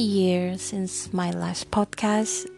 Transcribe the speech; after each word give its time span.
a 0.00 0.02
year 0.02 0.56
since 0.56 1.12
my 1.12 1.28
last 1.28 1.68
podcast, 1.68 2.48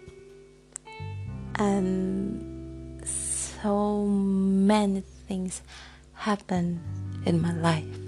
and 1.58 3.02
so 3.02 4.06
many 4.06 5.02
things 5.26 5.58
happen 6.14 6.78
in 7.26 7.42
my 7.42 7.50
life. 7.58 7.98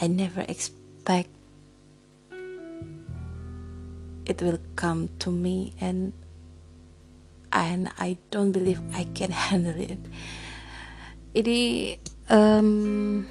I 0.00 0.08
never 0.08 0.40
expect 0.48 1.28
it 4.24 4.40
will 4.40 4.60
come 4.72 5.12
to 5.20 5.28
me, 5.28 5.76
and 5.76 6.16
and 7.52 7.92
I 8.00 8.16
don't 8.32 8.56
believe 8.56 8.80
I 8.96 9.04
can 9.12 9.36
handle 9.52 9.76
it. 9.76 10.00
Ini 11.36 11.60
um, 12.32 13.28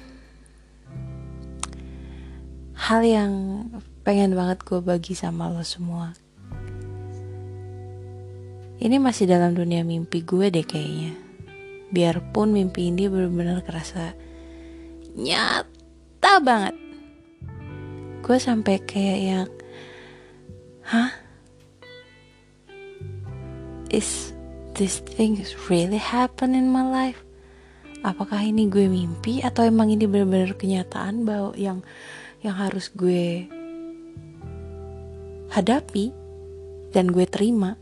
hal 2.78 3.02
yang 3.02 3.34
pengen 4.08 4.32
banget 4.32 4.64
gue 4.64 4.80
bagi 4.80 5.12
sama 5.12 5.52
lo 5.52 5.60
semua. 5.60 6.16
Ini 8.80 8.96
masih 8.96 9.28
dalam 9.28 9.52
dunia 9.52 9.84
mimpi 9.84 10.24
gue 10.24 10.48
deh 10.48 10.64
kayaknya. 10.64 11.12
Biarpun 11.92 12.56
mimpi 12.56 12.88
ini 12.88 13.04
benar-benar 13.04 13.60
kerasa 13.68 14.16
nyata 15.12 16.40
banget. 16.40 16.72
Gue 18.24 18.40
sampai 18.40 18.80
kayak 18.80 19.20
yang, 19.20 19.50
hah? 20.88 21.12
Is 23.92 24.32
this 24.72 25.04
thing 25.04 25.36
really 25.68 26.00
happen 26.00 26.56
in 26.56 26.72
my 26.72 26.80
life? 26.80 27.20
Apakah 28.00 28.40
ini 28.40 28.72
gue 28.72 28.88
mimpi 28.88 29.44
atau 29.44 29.68
emang 29.68 29.92
ini 29.92 30.08
benar-benar 30.08 30.56
kenyataan 30.56 31.28
bahwa 31.28 31.52
yang 31.60 31.84
yang 32.40 32.56
harus 32.56 32.88
gue 32.96 33.57
hadapi 35.52 36.12
dan 36.92 37.12
gue 37.12 37.24
terima. 37.28 37.76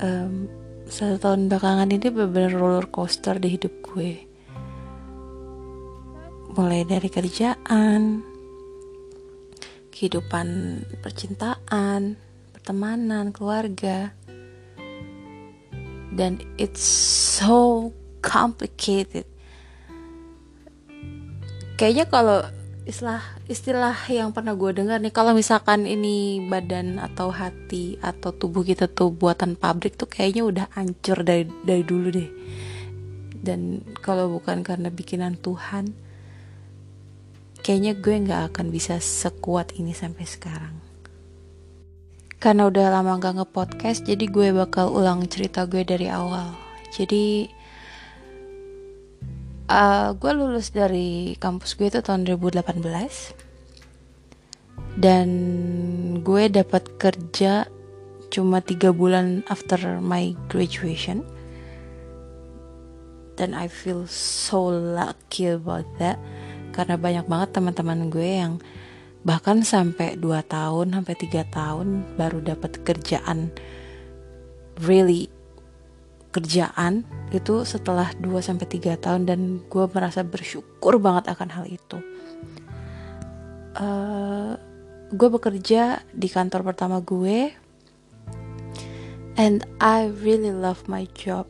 Um, 0.00 0.48
satu 0.84 1.16
tahun 1.16 1.48
belakangan 1.48 1.88
ini 1.96 2.08
benar-benar 2.12 2.52
roller 2.56 2.88
coaster 2.92 3.40
di 3.40 3.56
hidup 3.56 3.72
gue. 3.80 4.20
Mulai 6.54 6.86
dari 6.86 7.08
kerjaan 7.10 8.22
kehidupan 9.90 10.48
percintaan 11.00 12.20
pertemanan 12.52 13.32
keluarga. 13.32 14.12
Dan 16.14 16.38
it's 16.62 16.84
so 17.34 17.90
complicated. 18.22 19.26
Kayaknya 21.74 22.06
kalau 22.06 22.38
istilah 22.84 23.24
istilah 23.48 23.96
yang 24.12 24.36
pernah 24.36 24.52
gue 24.52 24.76
dengar 24.76 25.00
nih 25.00 25.12
kalau 25.12 25.32
misalkan 25.32 25.88
ini 25.88 26.44
badan 26.44 27.00
atau 27.00 27.32
hati 27.32 27.96
atau 28.04 28.36
tubuh 28.36 28.60
kita 28.60 28.92
tuh 28.92 29.08
buatan 29.08 29.56
pabrik 29.56 29.96
tuh 29.96 30.04
kayaknya 30.04 30.44
udah 30.44 30.66
hancur 30.76 31.24
dari 31.24 31.48
dari 31.64 31.80
dulu 31.80 32.08
deh. 32.12 32.30
Dan 33.44 33.84
kalau 34.00 34.32
bukan 34.36 34.64
karena 34.64 34.88
bikinan 34.92 35.36
Tuhan 35.40 35.96
kayaknya 37.64 37.96
gue 37.96 38.14
nggak 38.28 38.52
akan 38.52 38.68
bisa 38.68 39.00
sekuat 39.00 39.72
ini 39.80 39.96
sampai 39.96 40.24
sekarang. 40.28 40.76
Karena 42.36 42.68
udah 42.68 42.92
lama 42.92 43.16
gak 43.16 43.40
nge-podcast 43.40 44.04
jadi 44.04 44.28
gue 44.28 44.52
bakal 44.52 44.92
ulang 44.92 45.24
cerita 45.32 45.64
gue 45.64 45.80
dari 45.80 46.12
awal. 46.12 46.52
Jadi 46.92 47.48
uh, 49.68 50.16
gue 50.16 50.32
lulus 50.34 50.72
dari 50.72 51.36
kampus 51.40 51.76
gue 51.78 51.88
itu 51.88 52.00
tahun 52.00 52.24
2018 52.28 53.44
dan 54.94 55.28
gue 56.22 56.44
dapat 56.50 56.86
kerja 57.02 57.66
cuma 58.30 58.58
tiga 58.58 58.90
bulan 58.90 59.46
after 59.46 59.78
my 60.02 60.34
graduation. 60.50 61.22
Dan 63.34 63.54
I 63.54 63.66
feel 63.66 64.06
so 64.10 64.70
lucky 64.70 65.50
about 65.50 65.86
that. 65.98 66.18
Karena 66.70 66.94
banyak 66.94 67.26
banget 67.26 67.58
teman-teman 67.58 68.10
gue 68.10 68.30
yang 68.42 68.62
bahkan 69.26 69.62
sampai 69.66 70.18
2 70.18 70.26
tahun 70.46 70.94
sampai 70.94 71.14
tiga 71.18 71.42
tahun 71.48 72.04
baru 72.14 72.44
dapat 72.44 72.82
kerjaan 72.86 73.50
really 74.84 75.32
kerjaan 76.34 77.06
itu 77.30 77.62
setelah 77.62 78.10
2 78.18 78.26
sampai 78.42 78.66
3 78.66 78.98
tahun 78.98 79.22
dan 79.30 79.62
gue 79.70 79.84
merasa 79.86 80.26
bersyukur 80.26 80.98
banget 80.98 81.30
akan 81.30 81.48
hal 81.54 81.64
itu. 81.70 81.98
Uh, 83.74 83.78
eh, 83.78 84.52
gue 85.14 85.28
bekerja 85.30 86.02
di 86.10 86.26
kantor 86.26 86.74
pertama 86.74 86.98
gue 86.98 87.54
and 89.38 89.62
I 89.78 90.10
really 90.10 90.50
love 90.50 90.90
my 90.90 91.06
job. 91.14 91.46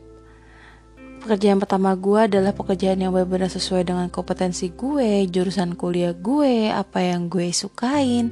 Pekerjaan 1.25 1.57
pertama 1.57 1.97
gue 1.97 2.29
adalah 2.29 2.53
pekerjaan 2.53 3.01
yang 3.01 3.09
benar-benar 3.09 3.49
sesuai 3.49 3.89
dengan 3.89 4.13
kompetensi 4.13 4.69
gue, 4.69 5.25
jurusan 5.25 5.73
kuliah 5.73 6.13
gue, 6.13 6.69
apa 6.69 7.01
yang 7.01 7.33
gue 7.33 7.49
sukain. 7.49 8.29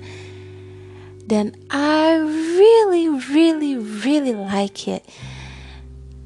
Dan 1.25 1.57
I 1.73 2.21
really, 2.53 3.09
really, 3.33 3.81
really 3.81 4.37
like 4.37 4.85
it 4.85 5.01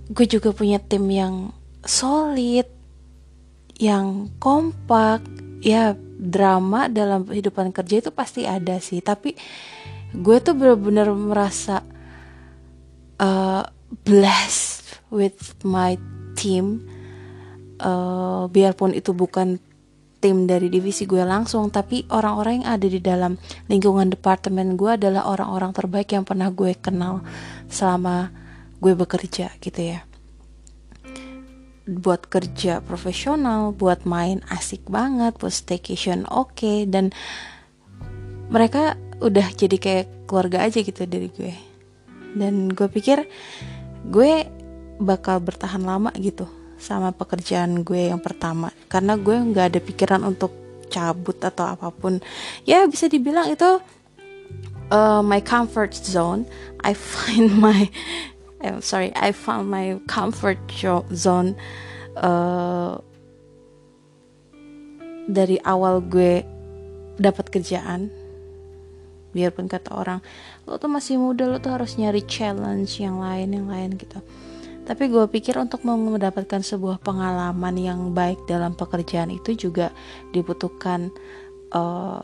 gue 0.07 0.25
juga 0.28 0.56
punya 0.56 0.79
tim 0.79 1.07
yang 1.12 1.51
solid 1.84 2.68
yang 3.78 4.31
kompak. 4.40 5.23
Ya 5.57 5.97
drama 6.18 6.85
dalam 6.85 7.25
kehidupan 7.25 7.73
kerja 7.73 8.01
itu 8.01 8.12
pasti 8.13 8.45
ada 8.45 8.78
sih. 8.78 9.01
Tapi 9.01 9.34
gue 10.13 10.38
tuh 10.40 10.53
bener-bener 10.53 11.09
merasa 11.12 11.81
uh, 13.19 13.63
blessed 14.06 15.01
with 15.09 15.57
my 15.66 15.97
team. 16.38 16.85
Uh, 17.78 18.50
biarpun 18.50 18.89
itu 18.97 19.13
bukan 19.13 19.62
tim 20.18 20.50
dari 20.50 20.68
divisi 20.74 21.06
gue 21.06 21.22
langsung 21.22 21.69
tapi 21.69 22.09
orang-orang 22.09 22.66
yang 22.66 22.68
ada 22.74 22.88
di 22.89 22.97
dalam 22.97 23.38
lingkungan 23.69 24.09
departemen 24.09 24.74
gue 24.74 24.97
adalah 24.97 25.29
orang-orang 25.29 25.72
terbaik 25.78 26.09
yang 26.09 26.25
pernah 26.25 26.50
gue 26.50 26.74
kenal 26.74 27.22
selama 27.69 28.34
gue 28.81 28.93
bekerja 28.93 29.53
gitu 29.61 29.81
ya 29.81 30.07
buat 31.88 32.27
kerja 32.27 32.83
profesional, 32.83 33.71
buat 33.71 34.03
main 34.03 34.43
asik 34.51 34.91
banget, 34.91 35.39
buat 35.39 35.55
staycation 35.55 36.27
oke 36.27 36.51
okay, 36.51 36.83
dan 36.83 37.15
mereka 38.51 38.99
udah 39.23 39.47
jadi 39.55 39.77
kayak 39.79 40.05
keluarga 40.27 40.67
aja 40.67 40.83
gitu 40.83 41.07
dari 41.07 41.31
gue. 41.31 41.55
Dan 42.35 42.67
gue 42.75 42.91
pikir 42.91 43.23
gue 44.11 44.45
bakal 44.99 45.39
bertahan 45.39 45.81
lama 45.81 46.11
gitu 46.19 46.45
sama 46.77 47.15
pekerjaan 47.15 47.81
gue 47.81 48.13
yang 48.13 48.21
pertama 48.21 48.69
karena 48.85 49.17
gue 49.17 49.33
nggak 49.33 49.65
ada 49.73 49.79
pikiran 49.81 50.21
untuk 50.27 50.51
cabut 50.91 51.39
atau 51.39 51.71
apa 51.71 51.88
pun. 51.89 52.19
Ya 52.67 52.83
bisa 52.83 53.07
dibilang 53.07 53.47
itu 53.47 53.79
uh, 54.91 55.23
my 55.23 55.39
comfort 55.39 55.95
zone. 55.95 56.44
I 56.83 56.91
find 57.15 57.63
my 57.63 57.88
I'm 58.57 58.81
sorry, 58.81 59.13
I 59.13 59.31
found 59.34 59.69
my 59.69 60.01
comfort 60.09 60.57
zone 61.13 61.53
uh, 62.18 62.97
dari 65.29 65.62
awal 65.62 66.01
gue 66.01 66.41
dapat 67.22 67.53
kerjaan. 67.53 68.09
Biarpun 69.35 69.69
kata 69.69 69.94
orang, 69.94 70.19
lo 70.66 70.81
tuh 70.81 70.89
masih 70.89 71.21
muda, 71.21 71.45
lo 71.45 71.62
tuh 71.62 71.77
harus 71.77 72.01
nyari 72.01 72.25
challenge 72.25 72.98
yang 72.98 73.21
lain, 73.21 73.54
yang 73.54 73.69
lain 73.69 73.94
gitu. 73.94 74.18
Tapi 74.88 75.12
gue 75.12 75.27
pikir 75.27 75.60
untuk 75.60 75.83
mendapatkan 75.83 76.63
sebuah 76.63 77.03
pengalaman 77.03 77.75
yang 77.75 78.15
baik 78.15 78.48
dalam 78.48 78.71
pekerjaan 78.71 79.30
itu 79.30 79.53
juga 79.53 79.92
dibutuhkan 80.31 81.12
uh, 81.75 82.24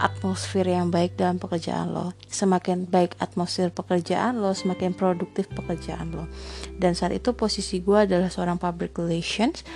atmosfer 0.00 0.64
yang 0.64 0.88
baik 0.88 1.20
dalam 1.20 1.36
pekerjaan 1.36 1.92
lo. 1.92 2.16
Semakin 2.28 2.88
baik 2.88 3.16
atmosfer 3.20 3.68
pekerjaan 3.68 4.40
lo, 4.40 4.56
semakin 4.56 4.96
produktif 4.96 5.48
pekerjaan 5.52 6.14
lo. 6.14 6.24
Dan 6.76 6.96
saat 6.96 7.12
itu 7.12 7.36
posisi 7.36 7.84
gue 7.84 8.08
adalah 8.08 8.32
seorang 8.32 8.56
public 8.56 8.96
relations, 8.96 9.66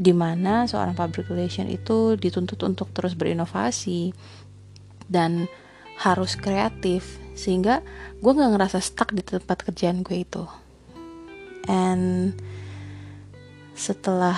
di 0.00 0.16
mana 0.16 0.64
seorang 0.64 0.96
public 0.96 1.28
relation 1.28 1.68
itu 1.68 2.16
dituntut 2.16 2.56
untuk 2.64 2.88
terus 2.96 3.12
berinovasi 3.12 4.16
dan 5.10 5.44
harus 6.00 6.40
kreatif, 6.40 7.20
sehingga 7.36 7.84
gue 8.24 8.32
nggak 8.32 8.56
ngerasa 8.56 8.80
stuck 8.80 9.12
di 9.12 9.20
tempat 9.20 9.68
kerjaan 9.68 10.00
gue 10.00 10.24
itu. 10.24 10.44
And 11.68 12.32
setelah 13.76 14.36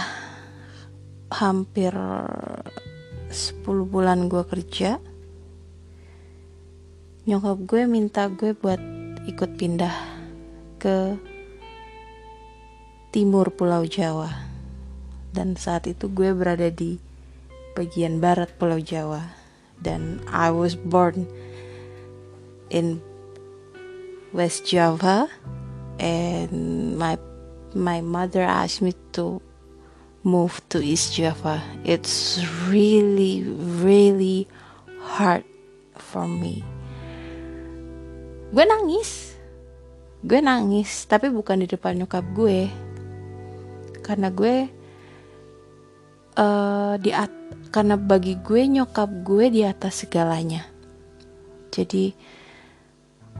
hampir 1.30 1.94
10 1.94 3.64
bulan 3.64 4.28
gue 4.28 4.44
kerja 4.44 5.00
nyokap 7.22 7.70
gue 7.70 7.82
minta 7.86 8.26
gue 8.26 8.50
buat 8.50 8.82
ikut 9.30 9.54
pindah 9.54 9.94
ke 10.82 11.14
timur 13.14 13.54
Pulau 13.54 13.86
Jawa. 13.86 14.50
Dan 15.30 15.54
saat 15.54 15.86
itu 15.86 16.10
gue 16.10 16.34
berada 16.34 16.66
di 16.74 16.98
bagian 17.78 18.18
barat 18.18 18.50
Pulau 18.58 18.82
Jawa. 18.82 19.38
Dan 19.78 20.18
I 20.26 20.50
was 20.50 20.74
born 20.74 21.30
in 22.74 22.98
West 24.34 24.66
Java 24.66 25.30
and 26.02 26.98
my 26.98 27.14
my 27.70 28.02
mother 28.02 28.42
asked 28.42 28.82
me 28.82 28.98
to 29.14 29.38
move 30.26 30.58
to 30.74 30.82
East 30.82 31.14
Java. 31.14 31.62
It's 31.86 32.42
really 32.66 33.46
really 33.78 34.50
hard 34.98 35.46
for 35.94 36.26
me 36.26 36.71
gue 38.52 38.64
nangis. 38.68 39.32
Gue 40.20 40.44
nangis 40.44 41.08
tapi 41.08 41.32
bukan 41.32 41.64
di 41.64 41.66
depan 41.66 41.96
nyokap 41.96 42.22
gue. 42.36 42.68
Karena 44.04 44.28
gue 44.28 44.68
uh, 46.36 46.94
di 47.00 47.10
at 47.16 47.32
karena 47.72 47.96
bagi 47.96 48.36
gue 48.36 48.68
nyokap 48.68 49.08
gue 49.24 49.48
di 49.48 49.64
atas 49.64 50.04
segalanya. 50.04 50.68
Jadi 51.72 52.12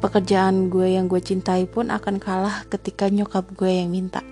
pekerjaan 0.01 0.73
gue 0.73 0.97
yang 0.97 1.13
gue 1.13 1.21
cintai 1.21 1.69
pun 1.69 1.93
akan 1.93 2.17
kalah 2.17 2.65
ketika 2.73 3.13
nyokap 3.13 3.53
gue 3.53 3.69
yang 3.69 3.93
minta. 3.93 4.25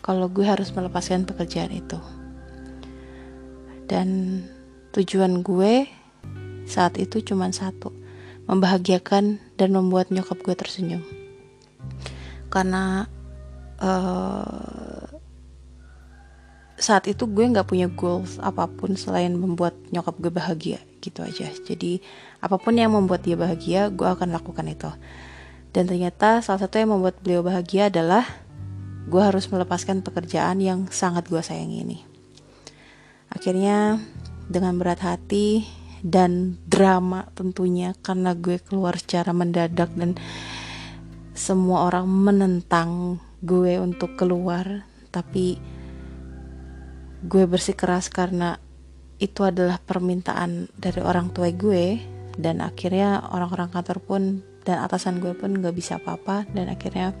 Kalau 0.00 0.32
gue 0.32 0.48
harus 0.48 0.72
melepaskan 0.72 1.28
pekerjaan 1.28 1.72
itu. 1.76 2.00
Dan 3.84 4.40
tujuan 4.96 5.44
gue 5.44 5.84
saat 6.64 6.96
itu 6.96 7.20
cuma 7.20 7.52
satu 7.52 7.92
membahagiakan 8.48 9.43
dan 9.58 9.74
membuat 9.74 10.10
nyokap 10.10 10.38
gue 10.42 10.54
tersenyum. 10.54 11.02
Karena 12.50 13.06
uh, 13.82 15.06
saat 16.74 17.06
itu 17.06 17.24
gue 17.30 17.44
nggak 17.46 17.70
punya 17.70 17.86
goals 17.88 18.36
apa 18.42 18.66
pun 18.66 18.98
selain 18.98 19.32
membuat 19.32 19.78
nyokap 19.94 20.18
gue 20.18 20.32
bahagia 20.34 20.78
gitu 21.00 21.22
aja. 21.22 21.48
Jadi 21.50 22.02
apa 22.42 22.58
pun 22.58 22.74
yang 22.74 22.92
membuat 22.92 23.22
dia 23.22 23.38
bahagia 23.38 23.88
gue 23.88 24.06
akan 24.06 24.34
lakukan 24.34 24.66
itu. 24.66 24.90
Dan 25.74 25.90
ternyata 25.90 26.38
salah 26.42 26.62
satu 26.62 26.78
yang 26.78 26.94
membuat 26.94 27.18
beliau 27.22 27.42
bahagia 27.42 27.90
adalah 27.90 28.26
gue 29.10 29.22
harus 29.22 29.50
melepaskan 29.50 30.00
pekerjaan 30.06 30.62
yang 30.62 30.86
sangat 30.88 31.26
gue 31.26 31.42
sayangi 31.42 31.78
ini. 31.82 31.98
Akhirnya 33.30 33.98
dengan 34.46 34.78
berat 34.78 35.02
hati 35.02 35.66
dan 36.04 36.60
drama 36.68 37.32
tentunya 37.32 37.96
karena 38.04 38.36
gue 38.36 38.60
keluar 38.60 39.00
secara 39.00 39.32
mendadak 39.32 39.88
dan 39.96 40.20
semua 41.32 41.88
orang 41.88 42.04
menentang 42.04 43.18
gue 43.40 43.80
untuk 43.80 44.12
keluar. 44.20 44.84
Tapi 45.08 45.56
gue 47.24 47.44
bersikeras 47.48 48.12
karena 48.12 48.60
itu 49.16 49.40
adalah 49.48 49.80
permintaan 49.80 50.68
dari 50.76 51.00
orang 51.00 51.32
tua 51.32 51.48
gue 51.48 51.96
dan 52.36 52.60
akhirnya 52.60 53.24
orang-orang 53.32 53.72
kantor 53.72 53.98
pun 54.04 54.22
dan 54.68 54.84
atasan 54.84 55.24
gue 55.24 55.32
pun 55.32 55.56
gak 55.56 55.72
bisa 55.72 55.96
apa-apa 55.96 56.44
dan 56.52 56.68
akhirnya 56.68 57.16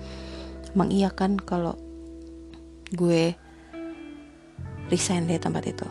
mengiyakan 0.76 1.40
kalau 1.40 1.78
gue 2.92 3.32
resign 4.92 5.24
dari 5.24 5.40
tempat 5.40 5.64
itu. 5.64 5.88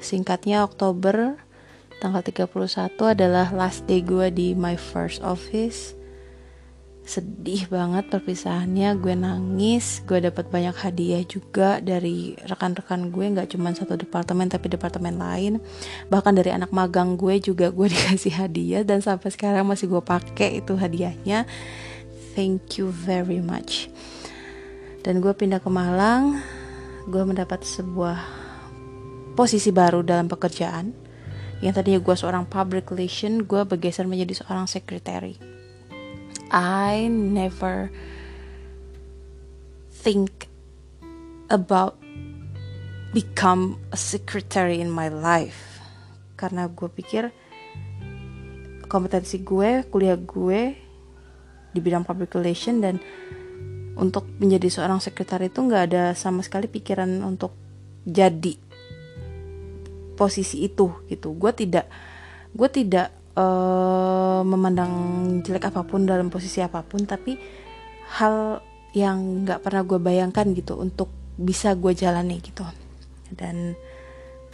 Singkatnya 0.00 0.62
Oktober 0.62 1.45
tanggal 1.98 2.20
31 2.20 2.92
adalah 3.16 3.48
last 3.56 3.88
day 3.88 4.04
gue 4.04 4.28
di 4.28 4.52
my 4.52 4.76
first 4.76 5.24
office. 5.24 5.96
Sedih 7.06 7.70
banget 7.70 8.10
perpisahannya 8.10 8.98
gue 8.98 9.14
nangis 9.14 10.02
gue 10.10 10.18
dapat 10.18 10.50
banyak 10.50 10.74
hadiah 10.74 11.22
juga 11.22 11.78
dari 11.78 12.34
rekan-rekan 12.50 13.14
gue 13.14 13.30
nggak 13.30 13.54
cuma 13.54 13.70
satu 13.70 13.94
departemen 13.94 14.50
tapi 14.50 14.66
departemen 14.68 15.16
lain. 15.16 15.62
Bahkan 16.10 16.34
dari 16.34 16.50
anak 16.50 16.74
magang 16.74 17.14
gue 17.14 17.38
juga 17.38 17.70
gue 17.70 17.86
dikasih 17.94 18.34
hadiah 18.34 18.82
dan 18.82 19.00
sampai 19.00 19.30
sekarang 19.30 19.64
masih 19.64 19.86
gue 19.86 20.02
pakai 20.02 20.60
itu 20.60 20.74
hadiahnya. 20.74 21.46
Thank 22.34 22.76
you 22.76 22.92
very 22.92 23.40
much. 23.40 23.88
Dan 25.00 25.22
gue 25.22 25.30
pindah 25.32 25.62
ke 25.62 25.70
Malang 25.70 26.42
gue 27.06 27.22
mendapat 27.22 27.62
sebuah 27.62 28.18
posisi 29.38 29.70
baru 29.70 30.02
dalam 30.02 30.26
pekerjaan 30.26 31.05
yang 31.64 31.72
tadinya 31.72 32.00
gue 32.02 32.16
seorang 32.16 32.44
public 32.44 32.92
relation 32.92 33.44
gue 33.44 33.62
bergeser 33.64 34.04
menjadi 34.04 34.44
seorang 34.44 34.68
secretary. 34.68 35.40
I 36.52 37.08
never 37.10 37.90
think 39.90 40.46
about 41.48 41.98
become 43.16 43.80
a 43.90 43.98
secretary 43.98 44.78
in 44.78 44.92
my 44.92 45.08
life. 45.08 45.80
Karena 46.36 46.68
gue 46.68 46.86
pikir 46.92 47.32
kompetensi 48.86 49.42
gue 49.42 49.82
kuliah 49.88 50.14
gue 50.14 50.60
di 51.74 51.80
bidang 51.82 52.06
public 52.06 52.36
relation 52.38 52.78
dan 52.78 53.02
untuk 53.96 54.28
menjadi 54.38 54.68
seorang 54.68 55.00
sekretari 55.00 55.48
itu 55.48 55.64
nggak 55.64 55.82
ada 55.92 56.04
sama 56.12 56.44
sekali 56.44 56.68
pikiran 56.68 57.24
untuk 57.24 57.56
jadi 58.04 58.65
posisi 60.16 60.64
itu 60.64 61.04
gitu. 61.06 61.36
Gue 61.36 61.52
tidak 61.52 61.86
gue 62.56 62.68
tidak 62.72 63.12
uh, 63.36 64.40
memandang 64.40 64.92
jelek 65.44 65.68
apa 65.68 65.84
pun 65.84 66.08
dalam 66.08 66.32
posisi 66.32 66.64
apa 66.64 66.80
pun 66.80 67.04
tapi 67.04 67.36
hal 68.16 68.64
yang 68.96 69.44
nggak 69.44 69.60
pernah 69.60 69.84
gue 69.84 70.00
bayangkan 70.00 70.48
gitu 70.56 70.80
untuk 70.80 71.12
bisa 71.36 71.76
gue 71.76 71.92
jalani 71.92 72.40
gitu. 72.40 72.64
Dan 73.28 73.76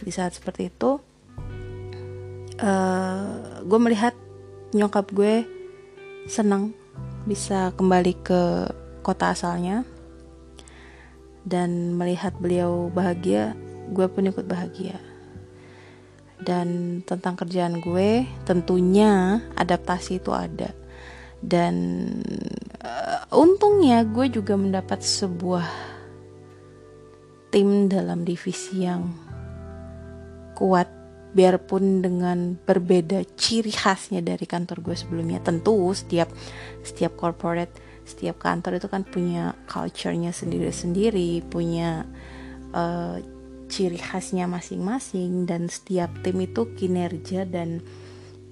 di 0.03 0.11
saat 0.11 0.35
seperti 0.35 0.67
itu 0.67 0.99
uh, 2.59 3.63
gue 3.63 3.79
melihat 3.79 4.11
nyokap 4.75 5.07
gue 5.15 5.47
senang 6.27 6.75
bisa 7.23 7.71
kembali 7.79 8.13
ke 8.19 8.41
kota 8.99 9.31
asalnya 9.31 9.87
dan 11.43 11.95
melihat 11.95 12.35
beliau 12.39 12.87
bahagia 12.91 13.55
gue 13.91 14.07
pun 14.07 14.27
ikut 14.27 14.47
bahagia 14.47 14.95
dan 16.41 16.99
tentang 17.05 17.37
kerjaan 17.37 17.77
gue 17.83 18.25
tentunya 18.47 19.43
adaptasi 19.57 20.23
itu 20.23 20.31
ada. 20.33 20.71
Dan 21.43 21.75
uh, 22.79 23.27
untungnya 23.35 24.07
gue 24.07 24.31
juga 24.31 24.55
mendapat 24.55 25.03
sebuah 25.03 25.67
tim 27.51 27.91
dalam 27.91 28.23
divisi 28.23 28.87
yang 28.87 29.11
kuat. 30.55 30.89
Biarpun 31.33 32.05
dengan 32.05 32.53
berbeda 32.61 33.25
ciri 33.33 33.73
khasnya 33.73 34.21
dari 34.21 34.45
kantor 34.45 34.85
gue 34.85 34.93
sebelumnya. 34.93 35.41
Tentu 35.41 35.89
setiap 35.97 36.29
setiap 36.85 37.17
corporate 37.17 37.73
setiap 38.03 38.37
kantor 38.39 38.77
itu 38.77 38.87
kan 38.91 39.01
punya 39.07 39.55
culture-nya 39.65 40.35
sendiri-sendiri 40.35 41.41
punya 41.47 42.03
uh, 42.75 43.17
ciri 43.73 43.97
khasnya 43.97 44.45
masing-masing 44.45 45.49
dan 45.49 45.65
setiap 45.65 46.13
tim 46.21 46.37
itu 46.45 46.69
kinerja 46.77 47.49
dan 47.49 47.81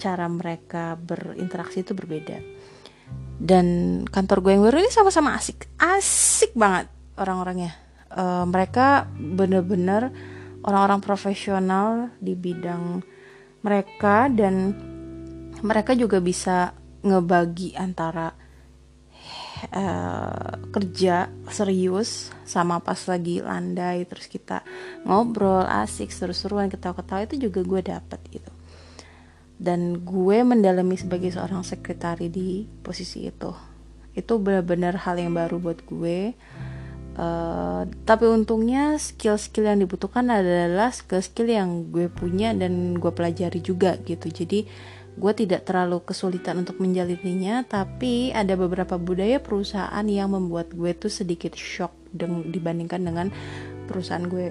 cara 0.01 0.25
mereka 0.25 0.97
berinteraksi 0.97 1.85
itu 1.85 1.93
berbeda. 1.93 2.41
Dan 3.37 4.01
kantor 4.09 4.41
gue 4.41 4.51
yang 4.57 4.65
baru 4.65 4.81
ini 4.81 4.89
sama-sama 4.89 5.37
asik. 5.37 5.69
Asik 5.77 6.57
banget 6.57 6.89
orang-orangnya. 7.21 7.77
Uh, 8.09 8.49
mereka 8.49 9.05
bener-bener 9.13 10.09
orang-orang 10.65 11.05
profesional 11.05 12.09
di 12.17 12.33
bidang 12.33 13.05
mereka 13.61 14.25
dan 14.33 14.73
mereka 15.61 15.93
juga 15.93 16.17
bisa 16.17 16.73
ngebagi 17.05 17.77
antara 17.77 18.40
uh, 19.69 20.57
kerja 20.73 21.29
serius 21.53 22.33
sama 22.47 22.81
pas 22.81 22.97
lagi 23.05 23.43
landai 23.43 24.03
terus 24.09 24.25
kita 24.25 24.65
ngobrol 25.05 25.63
asik 25.67 26.09
seru-seruan 26.09 26.71
ketawa-ketawa 26.71 27.29
itu 27.29 27.47
juga 27.49 27.61
gue 27.61 27.81
dapet 27.85 28.19
gitu. 28.33 28.51
Dan 29.61 30.01
gue 30.01 30.41
mendalami 30.41 30.97
sebagai 30.97 31.29
seorang 31.29 31.61
sekretari 31.61 32.33
di 32.33 32.65
posisi 32.81 33.29
itu. 33.29 33.53
Itu 34.17 34.41
benar-benar 34.41 34.97
hal 35.05 35.21
yang 35.21 35.37
baru 35.37 35.61
buat 35.61 35.85
gue. 35.85 36.33
Uh, 37.11 37.85
tapi 38.07 38.25
untungnya 38.25 38.95
skill-skill 38.97 39.67
yang 39.67 39.83
dibutuhkan 39.83 40.31
adalah 40.31 40.89
skill-skill 40.89 41.45
yang 41.51 41.69
gue 41.93 42.09
punya 42.09 42.57
dan 42.57 42.97
gue 42.97 43.11
pelajari 43.13 43.61
juga 43.61 44.01
gitu. 44.01 44.33
Jadi 44.33 44.65
gue 45.21 45.33
tidak 45.37 45.69
terlalu 45.69 46.01
kesulitan 46.01 46.65
untuk 46.65 46.81
menjalininya 46.81 47.61
tapi 47.61 48.33
ada 48.33 48.57
beberapa 48.57 48.97
budaya 48.97 49.37
perusahaan 49.37 50.01
yang 50.09 50.33
membuat 50.33 50.73
gue 50.73 50.97
tuh 50.97 51.13
sedikit 51.13 51.53
shock 51.53 51.93
deng 52.09 52.49
dibandingkan 52.49 53.05
dengan 53.05 53.27
perusahaan 53.85 54.25
gue 54.25 54.49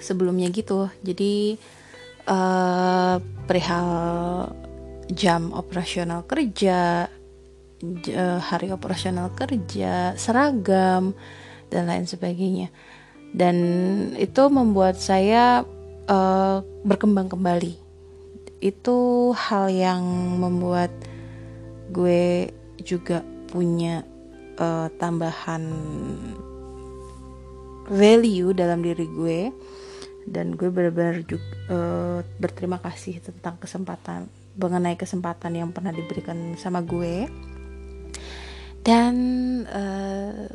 sebelumnya 0.00 0.48
gitu. 0.48 0.88
Jadi 1.04 1.60
uh, 2.24 3.20
perihal 3.44 3.90
jam 5.12 5.52
operasional 5.52 6.24
kerja 6.24 7.04
uh, 7.84 8.40
hari 8.40 8.72
operasional 8.72 9.36
kerja 9.36 10.16
seragam 10.16 11.12
dan 11.68 11.82
lain 11.84 12.08
sebagainya. 12.08 12.72
Dan 13.28 13.56
itu 14.16 14.48
membuat 14.48 14.96
saya 14.96 15.60
uh, 16.08 16.64
berkembang 16.88 17.28
kembali 17.28 17.87
itu 18.58 19.30
hal 19.34 19.70
yang 19.70 20.02
membuat 20.38 20.90
gue 21.94 22.52
juga 22.82 23.24
punya 23.48 24.04
uh, 24.58 24.90
tambahan 24.98 25.64
value 27.88 28.52
dalam 28.52 28.82
diri 28.84 29.06
gue. 29.08 29.40
Dan 30.28 30.60
gue 30.60 30.68
benar-benar 30.68 31.24
uh, 31.72 32.20
berterima 32.36 32.76
kasih 32.84 33.24
tentang 33.24 33.56
kesempatan 33.56 34.28
mengenai 34.58 34.98
kesempatan 34.98 35.54
yang 35.54 35.70
pernah 35.72 35.94
diberikan 35.94 36.58
sama 36.58 36.84
gue. 36.84 37.30
Dan 38.82 39.14
uh, 39.70 40.50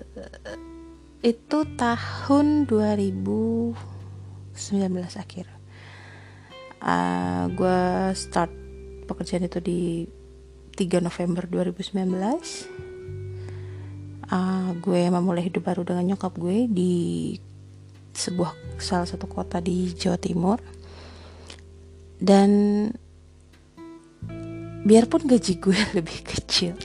itu 1.24 1.60
tahun 1.80 2.68
2019 2.68 3.74
akhir 5.16 5.53
uh, 6.84 7.48
gue 7.50 7.80
start 8.14 8.52
pekerjaan 9.08 9.48
itu 9.48 9.60
di 9.64 10.06
3 10.76 11.00
November 11.00 11.48
2019 11.48 12.04
uh, 14.30 14.70
gue 14.78 15.02
memulai 15.10 15.46
hidup 15.46 15.64
baru 15.70 15.82
dengan 15.86 16.14
nyokap 16.14 16.34
gue 16.38 16.66
di 16.68 16.94
sebuah 18.14 18.78
salah 18.78 19.10
satu 19.10 19.26
kota 19.26 19.58
di 19.58 19.90
Jawa 19.94 20.18
Timur. 20.22 20.62
Dan 22.24 22.52
biarpun 24.84 25.28
gaji 25.28 25.54
gue 25.60 25.80
lebih 25.98 26.24
kecil 26.24 26.76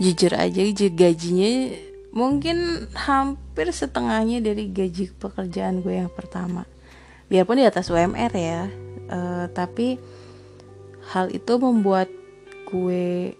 jujur 0.00 0.32
aja 0.36 0.60
gajinya 0.92 1.72
mungkin 2.12 2.88
hampir 2.92 3.72
setengahnya 3.72 4.44
dari 4.44 4.68
gaji 4.68 5.12
pekerjaan 5.16 5.84
gue 5.84 6.00
yang 6.02 6.12
pertama. 6.12 6.64
Biarpun 7.28 7.60
di 7.60 7.64
atas 7.64 7.88
UMR 7.88 8.32
ya 8.36 8.68
uh, 9.12 9.46
tapi 9.52 10.00
hal 11.12 11.28
itu 11.28 11.52
membuat 11.60 12.08
gue 12.72 13.36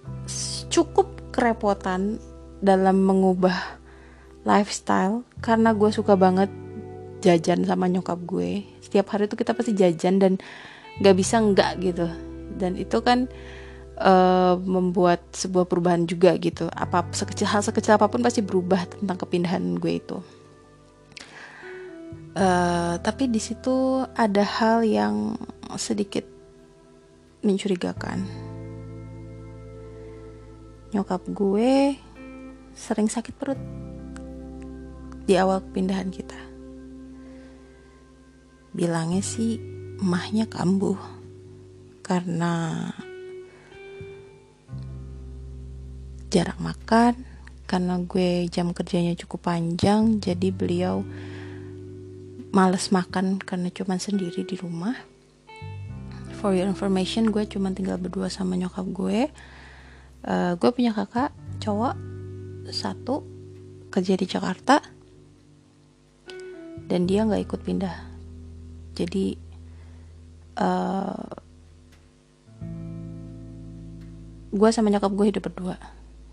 cukup 0.69 1.09
kerepotan 1.33 2.21
dalam 2.61 3.01
mengubah 3.01 3.81
lifestyle 4.45 5.25
karena 5.41 5.73
gue 5.73 5.89
suka 5.89 6.15
banget 6.15 6.53
jajan 7.25 7.65
sama 7.65 7.89
nyokap 7.89 8.21
gue. 8.29 8.67
Setiap 8.85 9.17
hari 9.17 9.31
itu 9.31 9.39
kita 9.39 9.57
pasti 9.57 9.73
jajan 9.73 10.21
dan 10.21 10.33
gak 11.01 11.17
bisa 11.17 11.41
enggak 11.41 11.81
gitu. 11.81 12.07
Dan 12.61 12.77
itu 12.77 13.01
kan 13.01 13.31
uh, 13.97 14.61
membuat 14.61 15.25
sebuah 15.33 15.65
perubahan 15.71 16.05
juga 16.05 16.37
gitu. 16.37 16.69
Apa 16.69 17.09
sekecil 17.15 17.49
hal 17.49 17.65
sekecil 17.65 17.97
apa 17.97 18.11
pun 18.11 18.21
pasti 18.21 18.45
berubah 18.45 18.85
tentang 18.85 19.17
kepindahan 19.17 19.81
gue 19.81 19.95
itu 19.97 20.19
uh, 22.37 22.95
tapi 23.01 23.29
di 23.29 23.41
situ 23.41 24.05
ada 24.17 24.45
hal 24.45 24.85
yang 24.85 25.37
sedikit 25.77 26.25
mencurigakan 27.43 28.23
nyokap 30.93 31.25
gue 31.33 31.97
sering 32.77 33.09
sakit 33.09 33.33
perut 33.37 33.61
di 35.25 35.41
awal 35.41 35.65
pindahan 35.73 36.13
kita. 36.13 36.37
Bilangnya 38.77 39.25
sih 39.25 39.57
emahnya 40.01 40.49
kambuh 40.49 40.99
karena 42.05 42.89
jarang 46.33 46.61
makan 46.61 47.15
karena 47.65 48.01
gue 48.05 48.49
jam 48.53 48.73
kerjanya 48.77 49.17
cukup 49.17 49.49
panjang 49.53 50.21
jadi 50.21 50.49
beliau 50.53 51.05
males 52.53 52.93
makan 52.93 53.41
karena 53.41 53.73
cuma 53.73 53.97
sendiri 53.97 54.45
di 54.45 54.57
rumah. 54.61 54.95
For 56.39 56.53
your 56.53 56.69
information 56.69 57.33
gue 57.33 57.49
cuma 57.49 57.73
tinggal 57.73 57.97
berdua 57.97 58.29
sama 58.29 58.55
nyokap 58.61 58.85
gue. 58.93 59.33
Uh, 60.23 60.55
gue 60.61 60.71
punya 60.71 60.95
kakak 60.95 61.35
cowok 61.59 61.97
satu 62.71 63.27
kerja 63.91 64.15
di 64.15 64.27
Jakarta 64.29 64.79
dan 66.87 67.09
dia 67.09 67.25
nggak 67.25 67.49
ikut 67.49 67.61
pindah. 67.65 67.97
Jadi 68.93 69.35
uh, 70.61 71.33
gue 74.53 74.69
sama 74.71 74.93
nyokap 74.93 75.13
gue 75.17 75.27
hidup 75.33 75.49
berdua. 75.49 75.81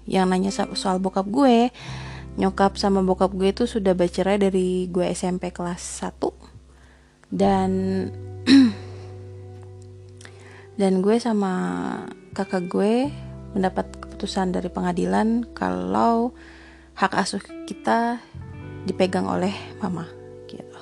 Yang 0.04 0.26
nanya 0.28 0.52
soal 0.76 1.00
bokap 1.00 1.32
gue 1.32 1.72
nyokap 2.40 2.80
sama 2.80 3.04
bokap 3.04 3.36
gue 3.36 3.52
itu 3.52 3.68
sudah 3.68 3.92
bercerai 3.92 4.40
dari 4.40 4.88
gue 4.88 5.04
SMP 5.12 5.52
kelas 5.52 6.08
1 6.08 7.36
dan 7.36 7.72
dan 10.80 11.04
gue 11.04 11.16
sama 11.20 11.54
kakak 12.32 12.72
gue 12.72 13.12
mendapat 13.52 13.92
keputusan 14.00 14.56
dari 14.56 14.72
pengadilan 14.72 15.44
kalau 15.52 16.32
hak 16.96 17.12
asuh 17.20 17.44
kita 17.68 18.24
dipegang 18.88 19.28
oleh 19.28 19.52
mama 19.84 20.08
gitu. 20.48 20.80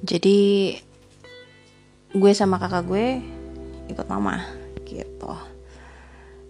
Jadi 0.00 0.72
gue 2.16 2.32
sama 2.32 2.56
kakak 2.56 2.88
gue 2.88 3.06
ikut 3.92 4.06
mama. 4.08 4.57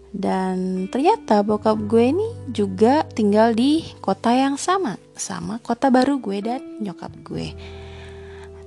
Dan 0.09 0.89
ternyata 0.89 1.45
bokap 1.45 1.77
gue 1.85 2.17
ini 2.17 2.29
juga 2.49 3.05
tinggal 3.13 3.53
di 3.53 3.85
kota 4.01 4.33
yang 4.33 4.57
sama. 4.57 4.97
Sama 5.13 5.61
kota 5.61 5.93
baru 5.93 6.17
gue 6.17 6.39
dan 6.41 6.61
nyokap 6.81 7.13
gue. 7.21 7.53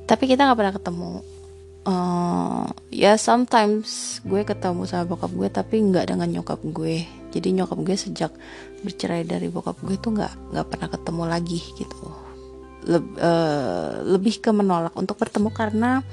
Tapi 0.05 0.23
kita 0.29 0.45
nggak 0.45 0.59
pernah 0.59 0.75
ketemu. 0.75 1.11
Uh, 1.81 2.69
ya 2.93 3.17
sometimes 3.17 4.21
gue 4.21 4.45
ketemu 4.45 4.85
sama 4.85 5.09
bokap 5.09 5.33
gue 5.33 5.49
tapi 5.49 5.81
nggak 5.81 6.13
dengan 6.13 6.29
nyokap 6.29 6.61
gue. 6.61 7.09
Jadi 7.33 7.47
nyokap 7.57 7.79
gue 7.81 7.95
sejak 7.97 8.31
bercerai 8.85 9.25
dari 9.25 9.49
bokap 9.49 9.81
gue 9.81 9.97
tuh 9.97 10.13
nggak 10.13 10.53
nggak 10.53 10.67
pernah 10.69 10.89
ketemu 10.93 11.23
lagi 11.25 11.59
gitu. 11.73 12.05
Leb, 12.85 13.05
uh, 13.17 14.01
lebih 14.13 14.41
ke 14.41 14.53
menolak 14.53 14.93
untuk 14.93 15.17
bertemu 15.17 15.49
karena 15.53 16.05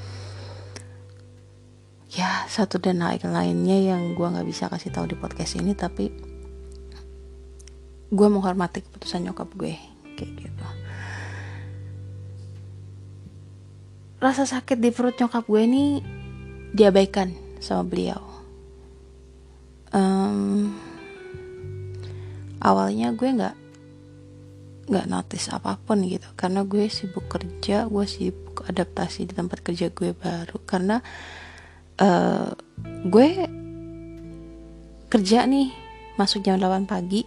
ya 2.08 2.48
satu 2.48 2.80
dan 2.80 3.04
lain 3.04 3.28
lainnya 3.28 3.92
yang 3.92 4.16
gue 4.16 4.24
nggak 4.24 4.48
bisa 4.48 4.72
kasih 4.72 4.88
tahu 4.88 5.12
di 5.12 5.16
podcast 5.16 5.60
ini 5.60 5.76
tapi 5.76 6.08
gue 8.08 8.28
menghormati 8.32 8.80
keputusan 8.80 9.28
nyokap 9.28 9.52
gue 9.52 9.76
kayak 10.16 10.32
gitu. 10.40 10.64
Rasa 14.18 14.48
sakit 14.48 14.80
di 14.80 14.90
perut 14.90 15.14
nyokap 15.20 15.44
gue 15.44 15.62
ini 15.62 15.84
diabaikan 16.72 17.30
sama 17.60 17.84
beliau. 17.84 18.24
Um, 19.92 20.72
awalnya 22.64 23.12
gue 23.12 23.28
nggak 23.28 23.56
nggak 24.88 25.06
notice 25.08 25.52
apa 25.52 25.76
pun 25.76 26.00
gitu 26.00 26.24
karena 26.32 26.64
gue 26.64 26.88
sibuk 26.88 27.28
kerja 27.28 27.84
gue 27.88 28.04
sibuk 28.08 28.64
adaptasi 28.64 29.28
di 29.28 29.36
tempat 29.36 29.60
kerja 29.60 29.92
gue 29.92 30.16
baru 30.16 30.56
karena 30.64 31.04
uh, 31.98 32.50
gue 33.06 33.28
kerja 35.08 35.48
nih 35.48 35.72
masuk 36.18 36.44
jam 36.46 36.58
8 36.58 36.86
pagi. 36.86 37.22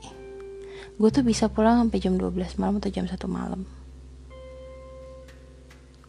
Gue 0.99 1.09
tuh 1.09 1.25
bisa 1.25 1.49
pulang 1.49 1.81
sampai 1.81 1.99
jam 1.99 2.15
12 2.19 2.59
malam 2.61 2.77
atau 2.77 2.91
jam 2.91 3.07
1 3.07 3.15
malam. 3.25 3.61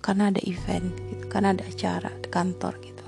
Karena 0.03 0.35
ada 0.35 0.43
event 0.43 0.91
gitu. 1.11 1.25
Karena 1.31 1.55
ada 1.55 1.65
acara 1.65 2.11
di 2.19 2.29
kantor 2.29 2.75
gitu. 2.83 3.07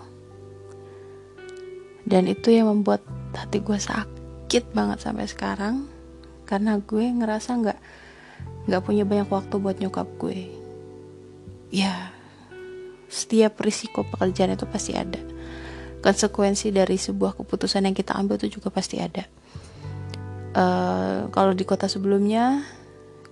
Dan 2.05 2.31
itu 2.31 2.53
yang 2.53 2.71
membuat 2.71 3.03
hati 3.35 3.59
gue 3.61 3.77
sakit 3.77 4.71
banget 4.73 5.03
sampai 5.03 5.27
sekarang. 5.27 5.91
Karena 6.47 6.79
gue 6.79 7.05
ngerasa 7.05 7.51
nggak 7.59 7.81
nggak 8.65 8.83
punya 8.85 9.05
banyak 9.05 9.29
waktu 9.29 9.55
buat 9.59 9.77
nyokap 9.83 10.09
gue. 10.23 10.49
Ya 11.75 12.15
setiap 13.11 13.61
risiko 13.61 14.03
pekerjaan 14.03 14.57
itu 14.57 14.67
pasti 14.67 14.97
ada 14.97 15.34
konsekuensi 16.05 16.69
dari 16.69 17.01
sebuah 17.01 17.41
keputusan 17.41 17.89
yang 17.89 17.97
kita 17.97 18.13
ambil 18.13 18.37
itu 18.37 18.61
juga 18.61 18.69
pasti 18.69 19.01
ada. 19.01 19.25
Uh, 20.55 21.27
kalau 21.33 21.57
di 21.57 21.65
kota 21.65 21.89
sebelumnya 21.89 22.61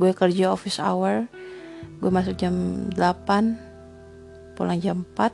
gue 0.00 0.10
kerja 0.10 0.50
office 0.50 0.82
hour 0.82 1.30
gue 2.02 2.10
masuk 2.10 2.34
jam 2.34 2.90
8 2.90 4.58
pulang 4.58 4.82
jam 4.82 5.06
4 5.06 5.22
uh, 5.22 5.30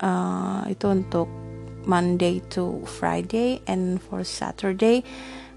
eh, 0.00 0.72
itu 0.72 0.86
untuk 0.88 1.28
Monday 1.84 2.40
to 2.48 2.80
Friday 2.88 3.60
and 3.68 4.00
for 4.00 4.24
Saturday 4.24 5.04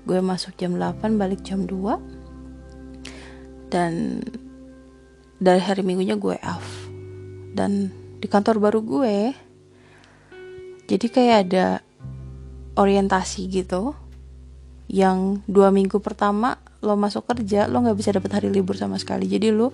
gue 0.04 0.20
masuk 0.20 0.52
jam 0.60 0.76
8 0.76 1.16
balik 1.16 1.48
jam 1.48 1.64
2 1.64 3.72
dan 3.72 4.20
dari 5.42 5.60
hari 5.60 5.82
minggunya 5.82 6.16
gue 6.16 6.38
off. 6.46 6.66
Dan 7.54 7.90
di 8.22 8.28
kantor 8.30 8.62
baru 8.62 8.80
gue 8.86 9.18
jadi 10.88 11.06
kayak 11.08 11.38
ada 11.48 11.66
orientasi 12.76 13.48
gitu 13.48 13.96
yang 14.92 15.42
dua 15.48 15.72
minggu 15.72 15.98
pertama 16.04 16.60
lo 16.84 17.00
masuk 17.00 17.24
kerja 17.24 17.72
lo 17.72 17.80
nggak 17.80 17.98
bisa 17.98 18.12
dapat 18.12 18.32
hari 18.36 18.50
libur 18.52 18.76
sama 18.76 19.00
sekali. 19.00 19.26
Jadi 19.26 19.50
lo 19.50 19.72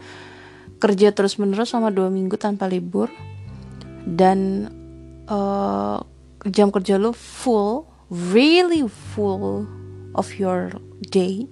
kerja 0.80 1.12
terus 1.12 1.36
menerus 1.42 1.74
sama 1.74 1.90
dua 1.90 2.08
minggu 2.14 2.38
tanpa 2.38 2.70
libur 2.70 3.10
dan 4.06 4.70
uh, 5.28 6.00
jam 6.48 6.70
kerja 6.70 6.96
lu 7.02 7.12
full 7.12 7.90
really 8.08 8.86
full 8.88 9.66
of 10.14 10.30
your 10.38 10.78
day. 11.10 11.50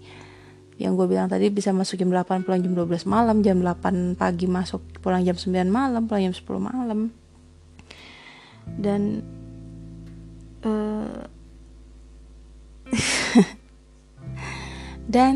Yang 0.78 0.94
gue 0.94 1.08
bilang 1.18 1.26
tadi 1.26 1.50
bisa 1.50 1.74
masuk 1.74 1.98
jam 1.98 2.14
8 2.14 2.46
pulang 2.46 2.62
jam 2.62 2.78
12 2.78 3.10
malam 3.10 3.42
jam 3.42 3.58
8 3.66 4.14
pagi 4.14 4.46
masuk 4.46 4.78
pulang 5.02 5.26
jam 5.26 5.34
9 5.34 5.66
malam 5.66 6.06
pulang 6.06 6.30
jam 6.30 6.36
10 6.38 6.46
malam. 6.62 7.10
Dan 8.78 9.26
uh, 10.68 11.24
dan 15.16 15.36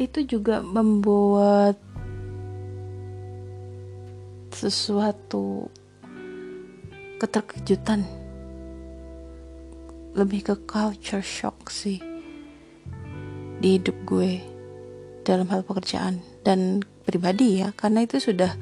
itu 0.00 0.24
juga 0.24 0.64
membuat 0.64 1.76
sesuatu 4.48 5.68
keterkejutan. 7.20 8.04
Lebih 10.16 10.40
ke 10.42 10.54
culture 10.64 11.22
shock 11.22 11.70
sih 11.70 12.00
di 13.60 13.76
hidup 13.76 13.94
gue 14.08 14.40
dalam 15.22 15.46
hal 15.52 15.62
pekerjaan 15.62 16.24
dan 16.42 16.80
pribadi 17.04 17.60
ya. 17.60 17.76
Karena 17.76 18.02
itu 18.02 18.16
sudah 18.16 18.56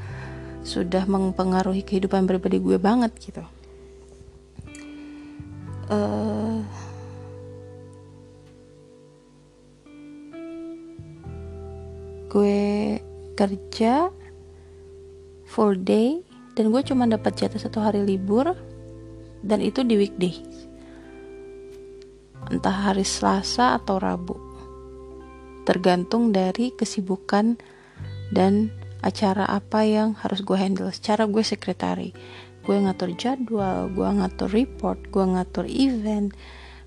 sudah 0.66 1.06
mempengaruhi 1.06 1.87
kehidupan 1.87 2.26
pribadi 2.28 2.60
gue 2.60 2.76
banget 2.76 3.14
gitu 3.22 3.40
uh, 5.88 6.61
gue 12.28 13.00
kerja 13.33 14.12
full 15.49 15.80
day 15.80 16.21
dan 16.52 16.68
gue 16.68 16.83
cuma 16.85 17.09
dapat 17.09 17.38
jatah 17.38 17.61
satu 17.61 17.80
hari 17.80 18.04
libur 18.04 18.52
dan 19.40 19.62
itu 19.64 19.87
di 19.87 19.97
weekday. 19.97 20.35
Entah 22.49 22.92
hari 22.92 23.04
Selasa 23.04 23.76
atau 23.76 24.00
Rabu. 24.00 24.37
Tergantung 25.68 26.33
dari 26.33 26.73
kesibukan 26.73 27.61
dan 28.33 28.73
acara 29.04 29.45
apa 29.47 29.85
yang 29.85 30.16
harus 30.18 30.40
gue 30.42 30.57
handle. 30.57 30.90
Secara 30.90 31.28
gue 31.28 31.45
sekretari 31.45 32.11
gue 32.68 32.76
ngatur 32.76 33.16
jadwal 33.16 33.88
gue 33.88 34.04
ngatur 34.04 34.52
report 34.52 35.00
gue 35.08 35.25
ngatur 35.25 35.64
event 35.64 36.28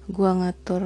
gue 0.06 0.30
ngatur 0.30 0.84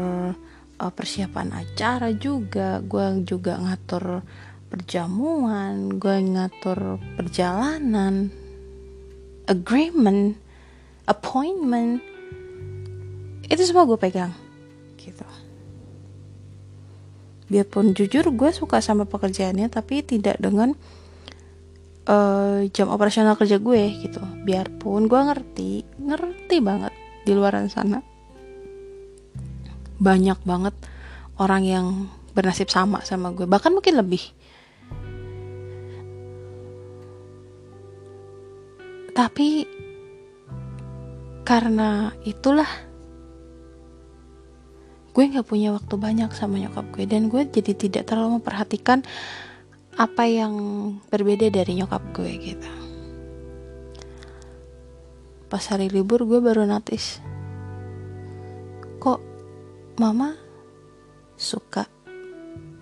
uh, 0.79 0.91
persiapan 0.95 1.51
acara 1.51 2.15
juga 2.15 2.79
gue 2.79 3.27
juga 3.27 3.59
ngatur 3.59 4.23
perjamuan 4.71 5.99
gue 5.99 6.15
ngatur 6.31 7.03
perjalanan 7.19 8.31
agreement 9.51 10.39
appointment. 11.05 12.01
Itu 13.45 13.61
semua 13.61 13.85
gue 13.85 13.93
pegang 13.93 14.33
biarpun 17.45 17.93
jujur 17.93 18.25
gue 18.33 18.49
suka 18.49 18.81
sama 18.81 19.05
pekerjaannya 19.05 19.69
tapi 19.69 20.01
tidak 20.01 20.41
dengan 20.41 20.73
uh, 22.09 22.65
jam 22.69 22.87
operasional 22.89 23.37
kerja 23.37 23.57
gue 23.57 23.83
gitu. 24.05 24.21
Biarpun 24.45 25.09
gue 25.09 25.21
ngerti 25.21 25.69
ngerti 26.01 26.57
banget 26.61 26.93
di 27.25 27.31
luar 27.33 27.65
sana. 27.69 28.01
Banyak 29.97 30.39
banget 30.45 30.75
orang 31.41 31.63
yang 31.65 31.87
bernasib 32.35 32.69
sama 32.69 33.01
sama 33.01 33.33
gue. 33.33 33.49
Bahkan 33.49 33.71
mungkin 33.73 33.95
lebih. 33.97 34.23
Tapi 39.15 39.63
karena 41.47 42.11
itulah 42.27 42.67
gue 45.15 45.23
nggak 45.23 45.47
punya 45.47 45.71
waktu 45.71 45.95
banyak 45.95 46.29
sama 46.35 46.59
nyokap 46.59 46.83
gue. 46.91 47.07
Dan 47.07 47.31
gue 47.31 47.47
jadi 47.47 47.71
tidak 47.71 48.11
terlalu 48.11 48.43
memperhatikan 48.43 49.07
apa 49.95 50.27
yang 50.27 50.53
berbeda 51.07 51.47
dari 51.47 51.79
nyokap 51.79 52.03
gue 52.11 52.31
gitu. 52.39 52.71
Pas 55.47 55.63
hari 55.71 55.87
libur 55.87 56.27
gue 56.27 56.43
baru 56.43 56.67
notice 56.67 57.23
kok 58.99 59.21
mama 60.01 60.33
suka 61.39 61.87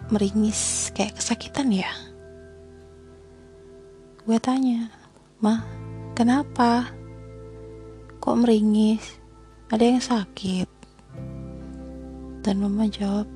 meringis 0.10 0.90
kayak 0.96 1.22
kesakitan 1.22 1.70
ya? 1.70 1.92
Gue 4.26 4.40
tanya 4.42 4.90
ma 5.44 5.62
kenapa? 6.18 6.90
Kok 8.24 8.38
meringis? 8.40 9.20
Ada 9.68 9.84
yang 9.84 10.04
sakit? 10.06 10.70
Dan 12.40 12.64
mama 12.64 12.88
jawab, 12.88 13.28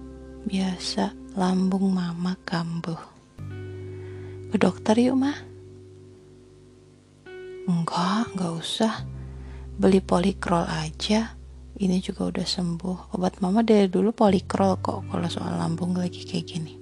biasa 0.48 1.12
lambung 1.36 1.92
mama 1.92 2.40
kambuh. 2.48 3.17
Ke 4.48 4.58
dokter 4.60 4.96
yuk 5.00 5.20
mah. 5.20 5.38
Enggak, 7.68 8.32
enggak 8.32 8.54
usah. 8.56 8.94
Beli 9.78 10.00
polikrol 10.00 10.64
aja. 10.66 11.36
Ini 11.78 12.02
juga 12.02 12.32
udah 12.32 12.48
sembuh. 12.48 13.14
Obat 13.14 13.44
mama 13.44 13.62
dari 13.62 13.86
dulu 13.92 14.16
polikrol 14.16 14.82
kok 14.82 15.06
kalau 15.12 15.28
soal 15.30 15.60
lambung 15.60 15.94
lagi 15.94 16.26
kayak 16.26 16.46
gini. 16.48 16.74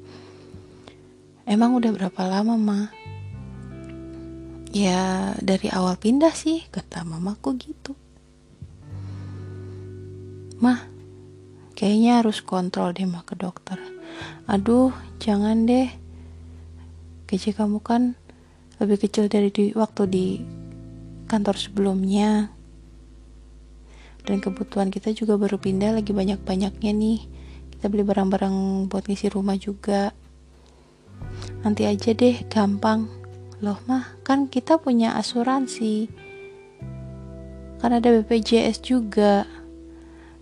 Emang 1.43 1.75
udah 1.75 1.91
berapa 1.91 2.21
lama 2.25 2.56
mah? 2.56 2.86
Ya 4.71 5.34
dari 5.39 5.67
awal 5.71 5.99
pindah 5.99 6.32
sih, 6.36 6.63
kata 6.71 7.04
mamaku 7.04 7.56
gitu. 7.60 7.95
Mah, 10.60 10.95
Kayaknya 11.75 12.23
harus 12.23 12.39
kontrol 12.39 12.95
deh 12.95 13.04
mah 13.04 13.28
ke 13.28 13.36
dokter. 13.36 13.75
Aduh, 14.47 14.95
jangan 15.19 15.67
deh. 15.67 15.91
Gaji 17.25 17.51
kamu 17.57 17.81
kan 17.81 18.13
lebih 18.77 19.07
kecil 19.07 19.25
dari 19.29 19.49
di 19.49 19.71
waktu 19.73 20.03
di 20.09 20.27
kantor 21.25 21.55
sebelumnya. 21.57 22.53
Dan 24.25 24.41
kebutuhan 24.41 24.89
kita 24.89 25.13
juga 25.13 25.38
baru 25.38 25.61
pindah 25.61 25.97
lagi 25.97 26.13
banyak-banyaknya 26.13 26.91
nih. 26.93 27.19
Kita 27.77 27.89
beli 27.89 28.01
barang-barang 28.01 28.88
buat 28.89 29.05
ngisi 29.05 29.29
rumah 29.29 29.57
juga. 29.57 30.13
Nanti 31.61 31.85
aja 31.85 32.13
deh, 32.13 32.45
gampang. 32.49 33.05
Loh 33.61 33.77
mah, 33.85 34.17
kan 34.25 34.49
kita 34.49 34.81
punya 34.81 35.13
asuransi. 35.17 36.09
Kan 37.81 37.93
ada 37.93 38.09
BPJS 38.09 38.81
juga 38.81 39.45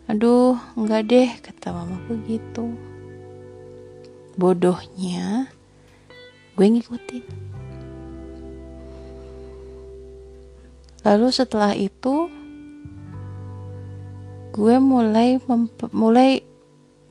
aduh 0.03 0.59
enggak 0.75 1.01
deh 1.07 1.29
kata 1.39 1.71
mamaku 1.71 2.19
gitu 2.27 2.75
bodohnya 4.35 5.47
gue 6.53 6.67
ngikutin. 6.69 7.25
Lalu 11.03 11.27
setelah 11.35 11.75
itu 11.75 12.31
gue 14.53 14.75
mulai 14.77 15.41
mulai 15.91 16.45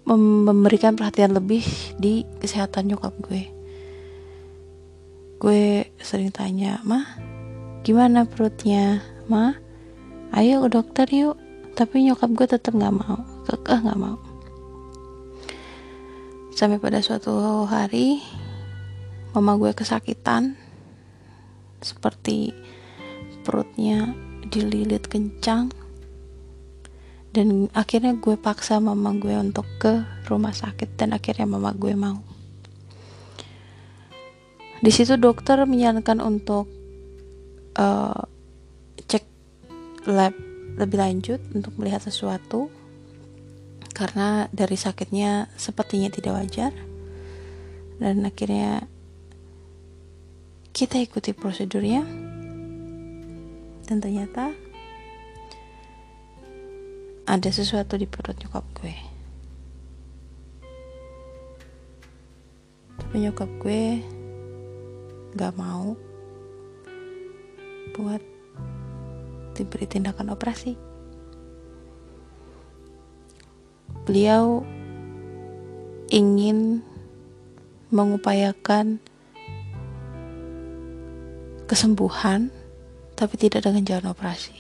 mem 0.07 0.22
memberikan 0.46 0.94
perhatian 0.94 1.35
lebih 1.35 1.66
di 1.98 2.22
kesehatan 2.38 2.94
nyokap 2.94 3.14
gue. 3.20 3.42
Gue 5.42 5.90
sering 5.98 6.31
tanya 6.31 6.78
mah 6.87 7.18
gimana 7.83 8.24
perutnya? 8.24 9.02
Mah 9.26 9.59
ayo 10.38 10.62
ke 10.66 10.68
dokter 10.70 11.07
yuk. 11.11 11.37
Tapi 11.72 12.07
nyokap 12.07 12.31
gue 12.33 12.46
tetap 12.46 12.72
nggak 12.78 12.94
mau 12.94 13.18
kekeh 13.48 13.78
nggak 13.83 14.00
mau. 14.00 14.16
Sampai 16.52 16.78
pada 16.78 17.02
suatu 17.02 17.66
hari 17.66 18.22
mama 19.33 19.57
gue 19.57 19.73
kesakitan 19.73 20.57
seperti 21.81 22.53
perutnya 23.42 24.14
dililit 24.47 25.09
kencang 25.09 25.73
dan 27.33 27.73
akhirnya 27.73 28.12
gue 28.21 28.37
paksa 28.37 28.77
mama 28.77 29.16
gue 29.16 29.33
untuk 29.40 29.64
ke 29.81 30.05
rumah 30.29 30.53
sakit 30.53 31.01
dan 31.01 31.16
akhirnya 31.16 31.49
mama 31.49 31.73
gue 31.73 31.97
mau. 31.97 32.21
Di 34.85 34.92
situ 34.92 35.16
dokter 35.16 35.57
menyarankan 35.64 36.21
untuk 36.21 36.68
uh, 37.81 38.23
cek 39.09 39.25
lab 40.12 40.37
lebih 40.77 40.99
lanjut 41.01 41.40
untuk 41.57 41.73
melihat 41.81 42.05
sesuatu 42.05 42.68
karena 43.97 44.49
dari 44.53 44.77
sakitnya 44.77 45.49
sepertinya 45.57 46.09
tidak 46.12 46.37
wajar 46.37 46.73
dan 48.01 48.25
akhirnya 48.25 48.88
kita 50.72 50.96
ikuti 51.04 51.37
prosedurnya. 51.37 52.00
Dan 53.85 54.00
ternyata 54.00 54.56
ada 57.28 57.50
sesuatu 57.52 58.00
di 58.00 58.08
perut 58.08 58.40
nyokap 58.40 58.64
gue. 58.80 58.96
Tapi 62.96 63.16
nyokap 63.20 63.50
gue 63.61 64.00
gak 65.37 65.54
mau 65.61 65.92
buat 67.92 68.24
diberi 69.52 69.85
tindakan 69.85 70.32
operasi. 70.32 70.72
Beliau 74.08 74.64
ingin 76.08 76.80
mengupayakan 77.92 79.12
kesembuhan 81.72 82.52
tapi 83.16 83.40
tidak 83.40 83.64
dengan 83.64 83.80
jalan 83.88 84.12
operasi. 84.12 84.52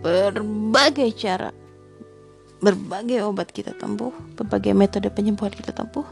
Berbagai 0.00 1.12
cara 1.20 1.52
berbagai 2.64 3.22
obat 3.28 3.52
kita 3.52 3.76
tempuh 3.76 4.10
berbagai 4.34 4.72
metode 4.72 5.12
penyembuhan 5.12 5.52
kita 5.52 5.76
tempuh. 5.76 6.08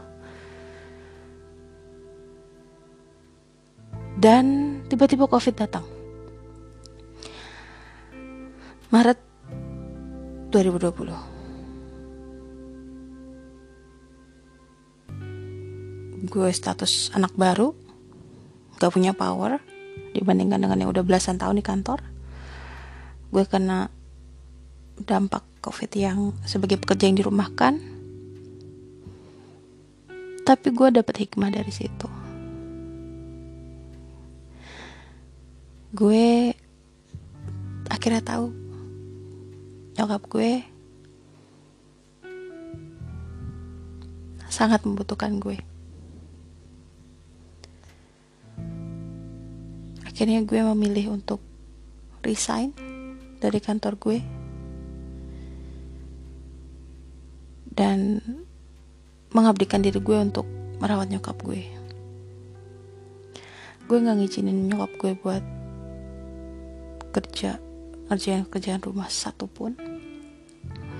Dan 4.17 4.77
tiba-tiba 4.85 5.25
covid 5.25 5.57
datang. 5.57 5.85
Maret 8.93 9.17
2020 10.53 11.37
gue 16.27 16.49
status 16.51 17.11
anak 17.13 17.31
baru 17.35 17.86
gak 18.77 18.93
punya 18.93 19.11
power 19.11 19.57
dibandingkan 20.13 20.61
dengan 20.61 20.77
yang 20.77 20.89
udah 20.93 21.03
belasan 21.03 21.41
tahun 21.41 21.59
di 21.59 21.65
kantor. 21.65 21.99
Gue 23.33 23.43
kena 23.43 23.91
dampak 24.97 25.43
covid 25.61 25.91
yang 25.93 26.33
sebagai 26.47 26.79
pekerja 26.79 27.09
yang 27.09 27.17
dirumahkan. 27.19 27.77
Tapi 30.47 30.67
gue 30.71 30.87
dapet 30.95 31.27
hikmah 31.27 31.51
dari 31.51 31.73
situ. 31.73 32.07
Gue 35.91 36.55
akhirnya 37.91 38.23
tahu 38.23 38.53
nyokap 39.97 40.23
gue 40.29 40.51
sangat 44.47 44.87
membutuhkan 44.87 45.41
gue 45.41 45.59
akhirnya 50.17 50.41
gue 50.49 50.57
memilih 50.73 51.13
untuk 51.13 51.37
resign 52.25 52.73
dari 53.37 53.61
kantor 53.61 54.01
gue. 54.01 54.17
Dan 57.69 58.17
mengabdikan 59.29 59.85
diri 59.85 60.01
gue 60.01 60.17
untuk 60.17 60.49
merawat 60.81 61.13
nyokap 61.13 61.37
gue. 61.45 61.61
Gue 63.85 63.97
gak 64.01 64.17
ngizinin 64.17 64.65
nyokap 64.65 64.89
gue 64.97 65.11
buat 65.21 65.45
kerja 67.13 67.61
kerjaan 68.09 68.49
kerjaan 68.49 68.81
rumah 68.81 69.13
satupun. 69.13 69.77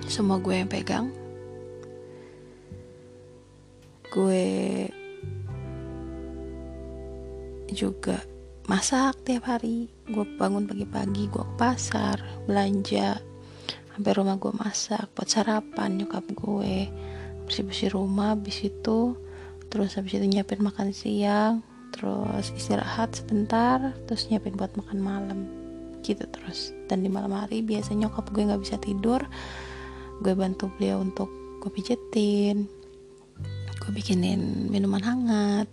Semua 0.05 0.37
gue 0.37 0.61
yang 0.61 0.69
pegang. 0.69 1.09
Gue 4.13 4.45
juga 7.73 8.36
masak 8.67 9.23
tiap 9.23 9.47
hari. 9.47 9.87
Gue 10.11 10.27
bangun 10.35 10.67
pagi-pagi 10.67 11.31
gue 11.31 11.39
ke 11.39 11.55
pasar 11.55 12.19
belanja. 12.43 13.15
Sampai 13.95 14.11
rumah 14.11 14.35
gue 14.35 14.51
masak 14.51 15.07
buat 15.15 15.31
sarapan 15.31 15.95
nyokap 15.95 16.27
gue. 16.35 16.91
Bersih-bersih 17.47 17.95
rumah 17.95 18.35
habis 18.35 18.59
itu 18.67 19.15
terus 19.71 19.95
habis 19.95 20.19
itu 20.19 20.27
nyiapin 20.27 20.63
makan 20.63 20.95
siang 20.95 21.59
terus 21.91 22.51
istirahat 22.55 23.15
sebentar 23.15 23.95
terus 24.07 24.27
nyiapin 24.27 24.59
buat 24.59 24.75
makan 24.75 24.99
malam. 24.99 25.39
Gitu 26.03 26.27
terus. 26.27 26.75
Dan 26.91 27.07
di 27.07 27.09
malam 27.09 27.31
hari 27.31 27.63
biasanya 27.63 28.11
nyokap 28.11 28.35
gue 28.35 28.51
nggak 28.51 28.61
bisa 28.67 28.75
tidur. 28.83 29.23
Gue 30.19 30.35
bantu 30.35 30.67
beliau 30.75 30.99
untuk 30.99 31.31
gue 31.63 31.71
pijetin. 31.71 32.67
Gue 33.79 33.91
bikinin 33.95 34.67
minuman 34.67 34.99
hangat 34.99 35.71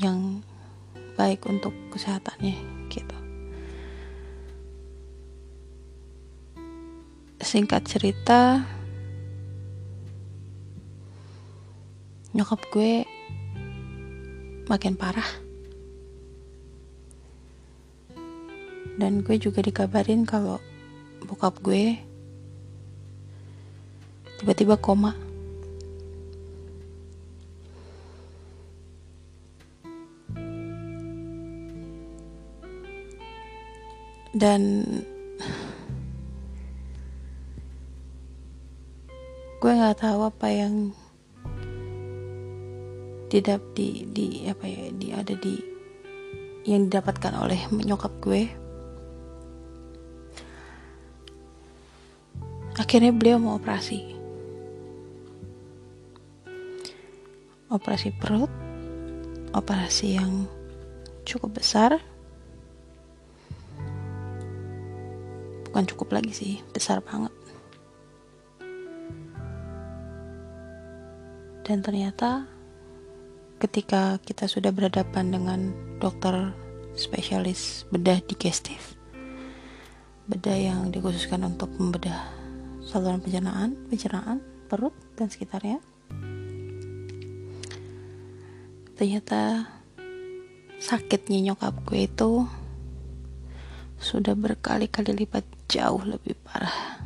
yang 0.00 0.40
baik 1.18 1.42
untuk 1.50 1.74
kesehatannya 1.90 2.54
gitu. 2.86 3.18
Singkat 7.42 7.82
cerita 7.90 8.62
nyokap 12.38 12.62
gue 12.70 13.02
makin 14.70 14.94
parah. 14.94 15.26
Dan 18.98 19.26
gue 19.26 19.38
juga 19.42 19.58
dikabarin 19.62 20.22
kalau 20.22 20.62
bokap 21.26 21.58
gue 21.62 21.98
tiba-tiba 24.38 24.78
koma 24.78 25.18
dan 34.38 34.86
gue 39.58 39.72
nggak 39.74 39.98
tahu 39.98 40.30
apa 40.30 40.46
yang 40.46 40.94
tidak 43.26 43.58
di 43.74 44.06
di 44.06 44.46
apa 44.46 44.64
ya 44.64 44.94
di 44.94 45.08
ada 45.10 45.34
di 45.34 45.58
yang 46.70 46.86
didapatkan 46.86 47.34
oleh 47.34 47.58
nyokap 47.74 48.14
gue. 48.22 48.46
Akhirnya 52.78 53.10
beliau 53.10 53.42
mau 53.42 53.58
operasi. 53.58 54.14
Operasi 57.68 58.14
perut 58.14 58.52
operasi 59.52 60.14
yang 60.14 60.46
cukup 61.26 61.58
besar 61.58 61.98
bukan 65.78 65.94
cukup 65.94 66.18
lagi 66.18 66.34
sih 66.34 66.58
besar 66.74 66.98
banget. 66.98 67.30
Dan 71.62 71.86
ternyata 71.86 72.50
ketika 73.62 74.18
kita 74.18 74.50
sudah 74.50 74.74
berhadapan 74.74 75.30
dengan 75.30 75.70
dokter 76.02 76.50
spesialis 76.98 77.86
bedah 77.94 78.18
digestif 78.26 78.98
bedah 80.26 80.58
yang 80.58 80.90
dikhususkan 80.90 81.46
untuk 81.46 81.70
membedah 81.78 82.26
saluran 82.82 83.22
pencernaan 83.22 83.78
pencernaan 83.86 84.42
perut 84.66 84.98
dan 85.14 85.30
sekitarnya 85.30 85.78
ternyata 88.98 89.70
sakitnya 90.82 91.54
nyokap 91.54 91.78
gue 91.86 92.10
itu 92.10 92.50
sudah 94.02 94.34
berkali-kali 94.34 95.14
lipat 95.14 95.57
jauh 95.68 96.00
lebih 96.00 96.32
parah 96.48 96.96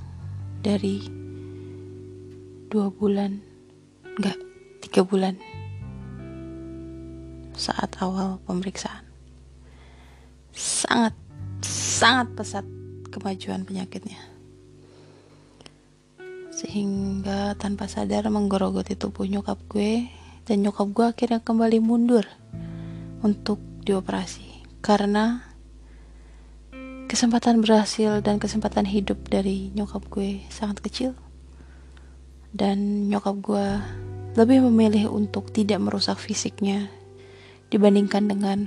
dari 0.63 1.03
dua 2.71 2.95
bulan 2.95 3.43
enggak 4.15 4.39
tiga 4.87 5.03
bulan 5.03 5.35
saat 7.59 7.99
awal 8.01 8.39
pemeriksaan. 8.47 9.05
Sangat 10.55 11.15
sangat 11.63 12.33
pesat 12.39 12.67
kemajuan 13.13 13.67
penyakitnya. 13.67 14.19
Sehingga 16.55 17.59
tanpa 17.59 17.91
sadar 17.91 18.31
menggerogoti 18.31 18.95
tubuh 18.95 19.27
nyokap 19.27 19.59
gue 19.69 20.07
dan 20.47 20.57
nyokap 20.63 20.89
gue 20.95 21.07
akhirnya 21.11 21.41
kembali 21.43 21.79
mundur 21.83 22.25
untuk 23.27 23.59
dioperasi. 23.83 24.81
Karena 24.83 25.52
kesempatan 27.13 27.61
berhasil 27.61 28.25
dan 28.25 28.41
kesempatan 28.41 28.89
hidup 28.89 29.29
dari 29.29 29.69
nyokap 29.77 30.09
gue 30.09 30.49
sangat 30.49 30.81
kecil. 30.81 31.13
Dan 32.57 33.13
nyokap 33.13 33.37
gue 33.45 33.67
lebih 34.33 34.65
memilih 34.65 35.13
untuk 35.13 35.53
tidak 35.53 35.77
merusak 35.85 36.17
fisiknya 36.17 36.89
dibandingkan 37.69 38.33
dengan 38.33 38.59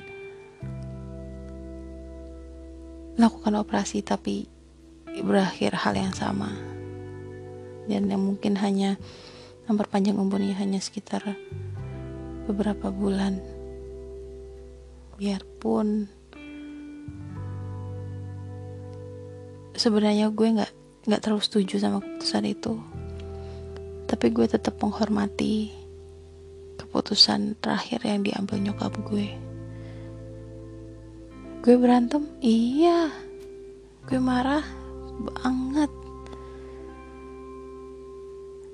melakukan 3.18 3.66
operasi 3.66 4.06
tapi 4.06 4.46
berakhir 5.26 5.74
hal 5.82 5.98
yang 5.98 6.14
sama. 6.14 6.54
Dan 7.90 8.14
yang 8.14 8.22
mungkin 8.22 8.62
hanya 8.62 9.02
memperpanjang 9.66 10.22
umurnya 10.22 10.54
hanya 10.62 10.78
sekitar 10.78 11.34
beberapa 12.46 12.94
bulan. 12.94 13.42
Biarpun 15.18 16.14
sebenarnya 19.76 20.32
gue 20.32 20.48
nggak 20.56 20.72
nggak 21.06 21.22
terlalu 21.22 21.44
setuju 21.44 21.78
sama 21.78 22.02
keputusan 22.02 22.46
itu. 22.48 22.74
Tapi 24.10 24.26
gue 24.32 24.46
tetap 24.50 24.80
menghormati 24.82 25.70
keputusan 26.80 27.60
terakhir 27.60 28.02
yang 28.04 28.24
diambil 28.24 28.58
nyokap 28.58 28.94
gue. 29.06 29.28
Gue 31.62 31.76
berantem? 31.78 32.26
Iya. 32.42 33.10
Gue 34.06 34.22
marah 34.22 34.66
banget. 35.18 35.92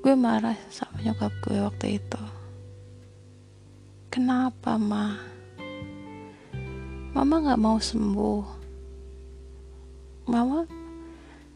Gue 0.02 0.16
marah 0.18 0.58
sama 0.74 1.00
nyokap 1.00 1.32
gue 1.46 1.58
waktu 1.62 2.02
itu. 2.02 2.24
Kenapa 4.12 4.76
ma? 4.76 5.16
Mama 7.16 7.36
gak 7.48 7.62
mau 7.64 7.80
sembuh. 7.80 8.44
Mama 10.28 10.81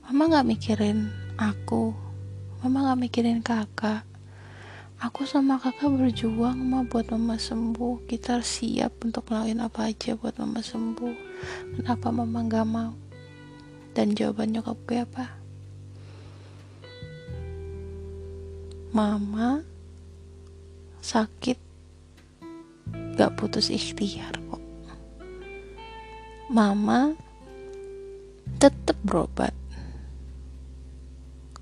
mama 0.05 0.29
gak 0.29 0.47
mikirin 0.47 1.09
aku 1.37 1.93
mama 2.61 2.93
gak 2.93 2.99
mikirin 3.05 3.41
kakak 3.41 4.05
aku 5.01 5.25
sama 5.25 5.57
kakak 5.57 5.89
berjuang 5.91 6.61
mah 6.61 6.85
buat 6.85 7.09
mama 7.13 7.35
sembuh 7.41 8.05
kita 8.05 8.39
siap 8.45 9.01
untuk 9.01 9.27
ngelakuin 9.27 9.65
apa 9.65 9.89
aja 9.89 10.13
buat 10.13 10.37
mama 10.37 10.61
sembuh 10.61 11.15
kenapa 11.77 12.13
mama 12.13 12.45
gak 12.45 12.67
mau 12.69 12.93
dan 13.95 14.11
jawaban 14.11 14.51
nyokap 14.51 14.75
gue 14.83 14.99
apa? 14.99 15.25
Mama 18.91 19.63
sakit 20.99 21.59
gak 23.15 23.39
putus 23.39 23.71
ikhtiar 23.71 24.35
kok. 24.51 24.63
Mama 26.51 27.15
tetap 28.59 28.99
berobat. 29.07 29.55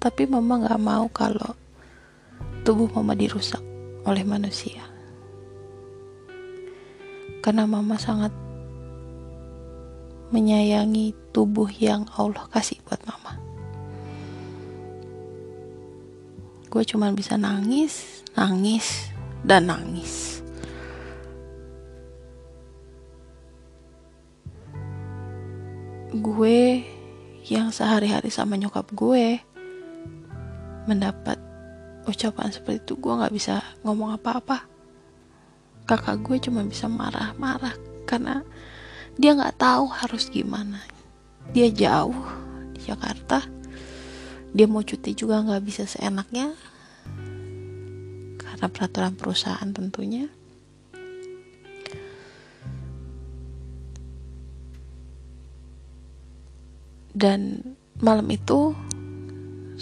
Tapi 0.04 0.28
mama 0.28 0.60
gak 0.68 0.84
mau 0.84 1.08
kalau 1.08 1.56
tubuh 2.68 2.92
mama 2.92 3.16
dirusak 3.16 3.64
oleh 4.04 4.28
manusia. 4.28 4.84
Karena 7.40 7.64
mama 7.64 7.96
sangat 7.96 8.36
menyayangi 10.36 11.16
tubuh 11.32 11.72
yang 11.72 12.04
Allah 12.20 12.44
kasih 12.52 12.84
buat 12.84 13.00
mama. 13.08 13.40
Gue 16.68 16.84
cuma 16.84 17.08
bisa 17.16 17.40
nangis, 17.40 18.28
nangis, 18.36 19.08
dan 19.48 19.72
nangis. 19.72 20.44
Gue 26.12 26.84
yang 27.48 27.72
sehari-hari 27.72 28.28
sama 28.28 28.60
nyokap 28.60 28.92
gue 28.92 29.53
mendapat 30.90 31.40
ucapan 32.04 32.52
seperti 32.52 32.84
itu 32.84 32.94
gue 33.00 33.14
gak 33.16 33.34
bisa 33.34 33.64
ngomong 33.84 34.16
apa-apa. 34.16 34.68
Kakak 35.84 36.24
gue 36.24 36.40
cuma 36.44 36.64
bisa 36.64 36.88
marah-marah 36.88 37.76
karena 38.08 38.44
dia 39.20 39.36
nggak 39.36 39.60
tahu 39.60 39.92
harus 39.92 40.32
gimana. 40.32 40.80
Dia 41.52 41.68
jauh 41.68 42.16
di 42.72 42.88
Jakarta 42.88 43.44
dia 44.54 44.70
mau 44.70 44.86
cuti 44.86 45.18
juga 45.18 45.42
nggak 45.42 45.66
bisa 45.66 45.90
seenaknya 45.90 46.54
karena 48.38 48.68
peraturan 48.70 49.18
perusahaan 49.18 49.66
tentunya. 49.74 50.30
Dan 57.14 57.74
malam 57.98 58.30
itu 58.30 58.78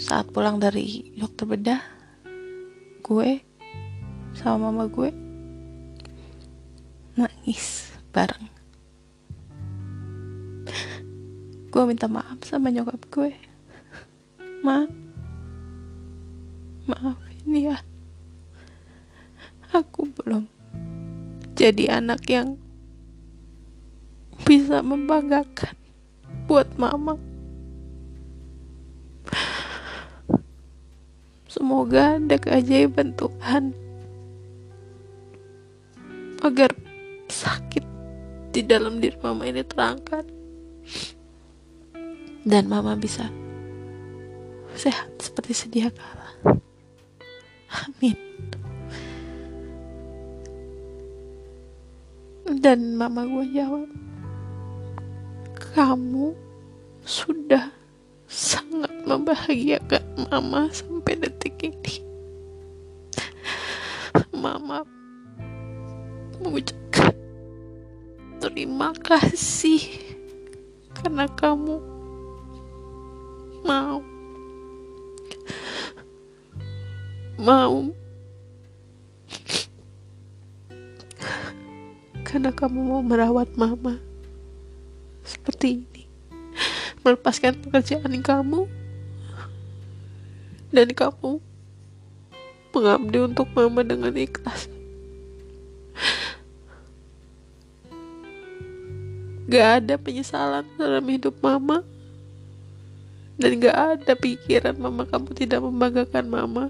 saat 0.02 0.26
pulang 0.34 0.58
dari 0.58 1.14
dokter 1.14 1.46
bedah 1.46 1.78
gue 3.06 3.38
sama 4.34 4.66
mama 4.66 4.90
gue 4.90 5.14
nangis 7.14 7.94
bareng. 8.10 8.50
Gue 11.70 11.82
minta 11.86 12.10
maaf 12.10 12.42
sama 12.42 12.74
nyokap 12.74 12.98
gue. 13.14 13.30
Ma 14.66 14.90
maaf 16.90 17.22
ini 17.46 17.70
ya. 17.70 17.78
Aku 19.70 20.10
belum 20.18 20.50
jadi 21.54 22.02
anak 22.02 22.26
yang 22.26 22.58
bisa 24.42 24.82
membanggakan 24.82 25.78
buat 26.50 26.74
mama 26.74 27.16
semoga 31.52 32.16
ada 32.16 32.40
keajaiban 32.40 33.12
Tuhan 33.12 33.76
agar 36.40 36.72
sakit 37.28 37.84
di 38.56 38.64
dalam 38.64 39.04
diri 39.04 39.20
mama 39.20 39.44
ini 39.44 39.60
terangkat 39.60 40.24
dan 42.48 42.64
mama 42.72 42.96
bisa 42.96 43.28
sehat 44.72 45.12
seperti 45.20 45.52
sedia 45.52 45.92
kala. 45.92 46.56
Amin. 47.72 48.16
Dan 52.62 52.96
mama 52.96 53.28
gue 53.28 53.46
jawab, 53.52 53.88
kamu 55.72 56.36
sudah 57.04 57.81
sangat 58.32 58.88
membahagiakan 59.04 60.24
mama 60.32 60.72
sampai 60.72 61.20
detik 61.20 61.60
ini. 61.60 62.00
Mama 64.32 64.88
mengucapkan 66.40 67.12
terima 68.40 68.96
kasih 69.04 69.84
karena 70.96 71.28
kamu 71.28 71.76
mau 73.62 74.00
mau 77.36 77.92
karena 82.24 82.50
kamu 82.50 82.80
mau 82.80 83.02
merawat 83.04 83.52
mama 83.54 84.00
seperti 85.22 85.84
ini 85.84 85.91
melepaskan 87.02 87.58
pekerjaan 87.62 88.22
kamu. 88.22 88.66
Dan 90.72 90.88
kamu 90.96 91.38
mengabdi 92.72 93.18
untuk 93.20 93.46
mama 93.52 93.84
dengan 93.84 94.16
ikhlas. 94.16 94.72
Gak 99.52 99.84
ada 99.84 100.00
penyesalan 100.00 100.64
dalam 100.80 101.04
hidup 101.12 101.36
mama. 101.44 101.84
Dan 103.36 103.60
gak 103.60 103.76
ada 103.76 104.12
pikiran 104.16 104.78
mama 104.80 105.04
kamu 105.04 105.36
tidak 105.36 105.60
membanggakan 105.60 106.24
mama 106.30 106.64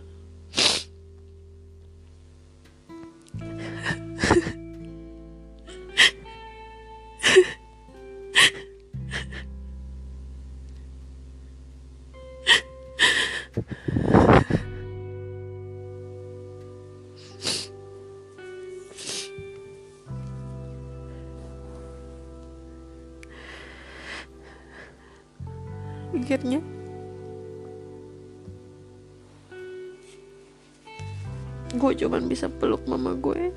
gue 31.92 32.08
cuman 32.08 32.24
bisa 32.24 32.48
peluk 32.48 32.80
mama 32.88 33.12
gue 33.12 33.52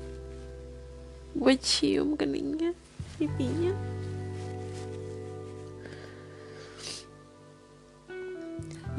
gue 1.40 1.54
cium 1.56 2.20
keningnya 2.20 2.76
pipinya. 3.16 3.72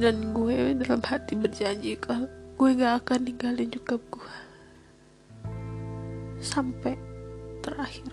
Dan 0.02 0.34
gue 0.34 0.74
dalam 0.82 1.02
hati 1.06 1.38
berjanji 1.38 1.94
kalau 2.02 2.26
gue 2.58 2.70
gak 2.82 3.06
akan 3.06 3.30
ninggalin 3.30 3.70
nyokap 3.70 4.02
gue 4.10 4.34
sampai 6.42 6.98
terakhir. 7.62 8.10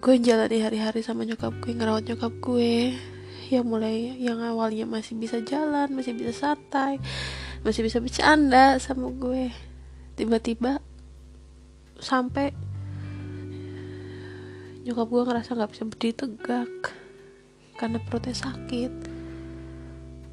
Gue 0.00 0.20
jalani 0.24 0.64
hari-hari 0.64 1.04
sama 1.04 1.28
nyokap 1.28 1.52
gue 1.60 1.72
ngerawat 1.76 2.04
nyokap 2.08 2.32
gue 2.40 2.96
yang 3.50 3.66
mulai 3.66 4.18
yang 4.18 4.42
awalnya 4.42 4.88
masih 4.88 5.14
bisa 5.14 5.38
jalan 5.42 5.90
masih 5.94 6.16
bisa 6.18 6.34
santai 6.34 6.98
masih 7.66 7.82
bisa 7.82 7.98
bercanda 7.98 8.78
sama 8.78 9.10
gue. 9.10 9.50
Tiba-tiba 10.14 10.78
sampai 11.98 12.54
nyokap 14.86 15.06
gue 15.10 15.22
ngerasa 15.26 15.58
nggak 15.58 15.70
bisa 15.74 15.82
berdiri 15.82 16.14
tegak 16.14 16.72
karena 17.74 17.98
perutnya 18.06 18.38
sakit. 18.38 18.92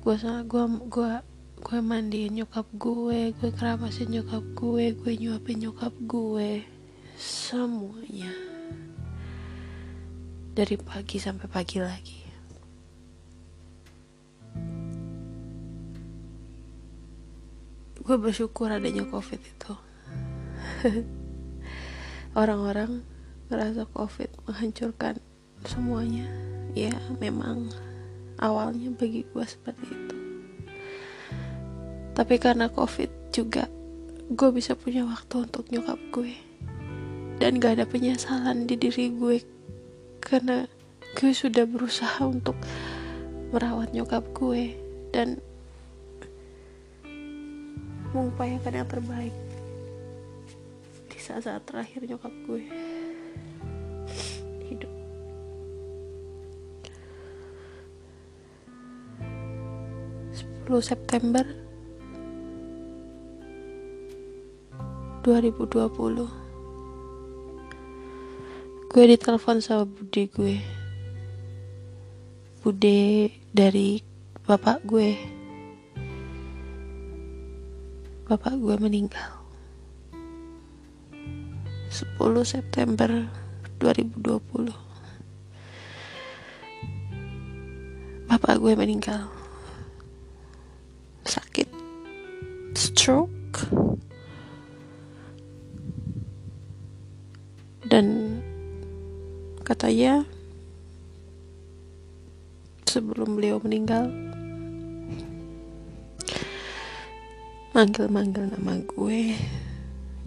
Gue 0.06 0.16
sama 0.22 0.46
gue 0.46 0.64
gue 0.94 1.12
gue 1.64 1.80
mandiin 1.82 2.38
nyokap 2.38 2.70
gue 2.78 3.34
gue 3.34 3.50
keramasin 3.50 4.14
nyokap 4.14 4.46
gue 4.54 4.94
gue 4.94 5.12
nyuapin 5.18 5.58
nyokap 5.66 5.94
gue. 6.06 6.62
Semuanya. 7.18 8.30
Dari 10.54 10.78
pagi 10.78 11.18
sampai 11.18 11.50
pagi 11.50 11.82
lagi 11.82 12.23
gue 18.04 18.18
bersyukur 18.20 18.68
adanya 18.68 19.08
covid 19.08 19.40
itu. 19.40 19.74
Orang-orang 22.40 23.00
merasa 23.48 23.88
covid 23.88 24.28
menghancurkan 24.44 25.24
semuanya. 25.64 26.28
Ya 26.76 26.92
memang 27.24 27.72
awalnya 28.44 28.92
bagi 28.92 29.24
gue 29.24 29.46
seperti 29.48 29.88
itu. 29.88 30.18
Tapi 32.12 32.36
karena 32.44 32.68
covid 32.68 33.10
juga 33.32 33.72
gue 34.28 34.50
bisa 34.52 34.76
punya 34.76 35.08
waktu 35.08 35.48
untuk 35.48 35.72
nyokap 35.72 36.00
gue. 36.12 36.36
Dan 37.40 37.64
gak 37.64 37.80
ada 37.80 37.86
penyesalan 37.88 38.68
di 38.68 38.76
diri 38.76 39.16
gue 39.16 39.40
karena 40.20 40.68
gue 41.16 41.32
sudah 41.32 41.64
berusaha 41.64 42.20
untuk 42.28 42.60
merawat 43.56 43.96
nyokap 43.96 44.28
gue. 44.36 44.76
Dan 45.16 45.40
mengupayakan 48.14 48.74
yang 48.78 48.90
terbaik. 48.90 49.36
Di 51.10 51.18
saat-saat 51.18 51.66
terakhir 51.66 52.06
nyokap 52.06 52.34
gue 52.46 52.64
hidup. 54.70 54.94
10 60.70 60.80
September 60.80 61.44
2020 65.26 66.44
gue 68.94 69.04
ditelepon 69.10 69.58
sama 69.58 69.90
bude 69.90 70.30
gue. 70.30 70.62
Bude 72.62 73.34
dari 73.50 74.00
bapak 74.46 74.86
gue 74.86 75.43
bapak 78.24 78.56
gue 78.56 78.76
meninggal. 78.80 79.44
10 81.92 82.18
September 82.48 83.28
2020 83.78 84.72
bapak 88.32 88.58
gue 88.64 88.74
meninggal. 88.80 89.28
Sakit 91.28 91.68
stroke 92.74 93.70
dan 97.86 98.40
katanya 99.68 100.24
sebelum 102.90 103.38
beliau 103.38 103.60
meninggal 103.60 104.33
manggil-manggil 107.74 108.54
nama 108.54 108.78
gue 108.86 109.34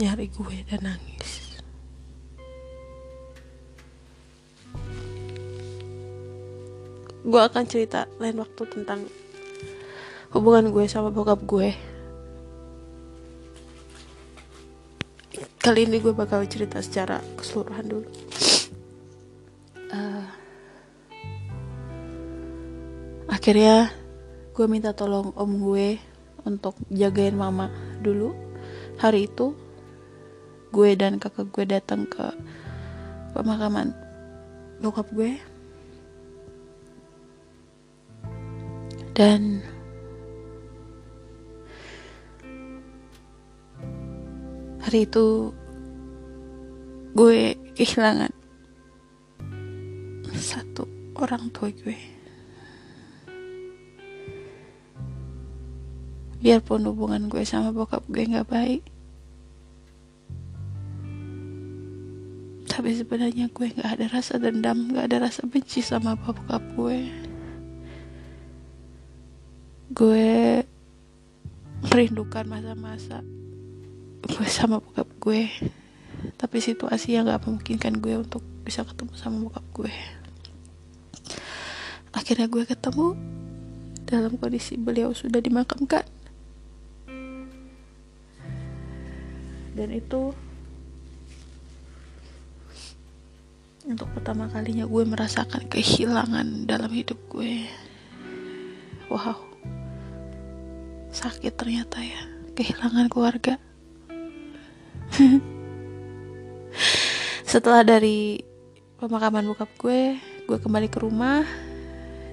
nyari 0.03 0.27
gue 0.35 0.57
dan 0.67 0.83
nangis. 0.83 1.63
Gue 7.23 7.43
akan 7.43 7.65
cerita 7.71 8.11
lain 8.19 8.43
waktu 8.43 8.63
tentang 8.67 9.07
hubungan 10.35 10.75
gue 10.75 10.91
sama 10.91 11.15
bokap 11.15 11.47
gue. 11.47 11.71
Kali 15.63 15.87
ini 15.87 16.03
gue 16.03 16.15
bakal 16.15 16.43
cerita 16.51 16.83
secara 16.83 17.23
keseluruhan 17.39 17.87
dulu. 17.87 18.11
Uh, 19.95 20.27
akhirnya 23.31 23.95
gue 24.51 24.67
minta 24.67 24.91
tolong 24.91 25.31
om 25.39 25.51
gue 25.63 26.16
untuk 26.47 26.79
jagain 26.89 27.35
mama 27.35 27.69
dulu. 28.01 28.33
Hari 29.03 29.27
itu 29.29 29.53
gue 30.71 30.91
dan 30.95 31.19
kakak 31.19 31.51
gue 31.51 31.65
datang 31.67 32.07
ke 32.07 32.33
pemakaman 33.35 33.93
bokap 34.81 35.11
gue. 35.13 35.37
Dan 39.17 39.61
hari 44.87 45.03
itu 45.09 45.51
gue 47.17 47.57
kehilangan 47.75 48.31
satu 50.37 50.85
orang 51.17 51.49
tua 51.49 51.73
gue 51.73 52.16
biarpun 56.47 56.87
hubungan 56.87 57.27
gue 57.27 57.43
sama 57.43 57.75
bokap 57.75 58.07
gue 58.07 58.23
nggak 58.23 58.47
baik 58.47 58.87
tapi 62.71 62.93
sebenarnya 62.93 63.51
gue 63.51 63.67
nggak 63.73 63.91
ada 63.99 64.07
rasa 64.15 64.39
dendam 64.39 64.95
nggak 64.95 65.11
ada 65.11 65.27
rasa 65.27 65.49
benci 65.49 65.81
sama 65.81 66.13
bokap 66.13 66.61
gue. 66.77 67.09
Gue 69.97 70.61
merindukan 71.89 72.45
masa-masa 72.45 73.25
gue 74.23 74.47
sama 74.47 74.79
bokap 74.79 75.09
gue 75.19 75.49
tapi 76.37 76.61
situasi 76.61 77.17
yang 77.17 77.33
gak 77.33 77.49
memungkinkan 77.49 77.97
gue 77.97 78.21
untuk 78.21 78.45
bisa 78.61 78.85
ketemu 78.85 79.15
sama 79.17 79.37
bokap 79.49 79.67
gue. 79.73 79.95
Akhirnya 82.13 82.45
gue 82.47 82.69
ketemu 82.69 83.17
dalam 84.05 84.37
kondisi 84.37 84.77
beliau 84.77 85.17
sudah 85.17 85.41
dimakamkan 85.41 86.05
dan 89.77 89.93
itu 89.93 90.33
untuk 93.87 94.09
pertama 94.17 94.51
kalinya 94.51 94.83
gue 94.89 95.05
merasakan 95.07 95.71
kehilangan 95.71 96.67
dalam 96.67 96.91
hidup 96.91 97.21
gue. 97.31 97.62
Wow. 99.07 99.39
Sakit 101.15 101.55
ternyata 101.55 102.03
ya 102.03 102.19
kehilangan 102.59 103.07
keluarga. 103.07 103.62
Setelah 107.47 107.87
dari 107.87 108.43
pemakaman 108.99 109.47
bokap 109.47 109.71
gue 109.79 110.19
gue 110.51 110.59
kembali 110.59 110.91
ke 110.91 110.99
rumah 110.99 111.47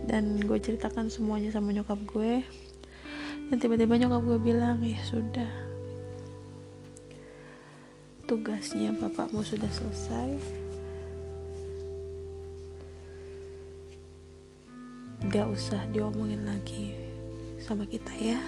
dan 0.09 0.41
gue 0.41 0.57
ceritakan 0.57 1.13
semuanya 1.13 1.53
sama 1.53 1.69
nyokap 1.69 2.01
gue. 2.07 2.41
Dan 3.53 3.61
tiba-tiba 3.61 3.93
nyokap 4.01 4.25
gue 4.25 4.39
bilang 4.41 4.81
ya 4.81 4.97
sudah 5.05 5.62
tugasnya 8.23 8.95
bapakmu 8.95 9.43
sudah 9.43 9.67
selesai? 9.67 10.29
Gak 15.27 15.47
usah 15.51 15.83
diomongin 15.91 16.47
lagi 16.47 16.95
sama 17.59 17.83
kita 17.87 18.11
ya. 18.15 18.39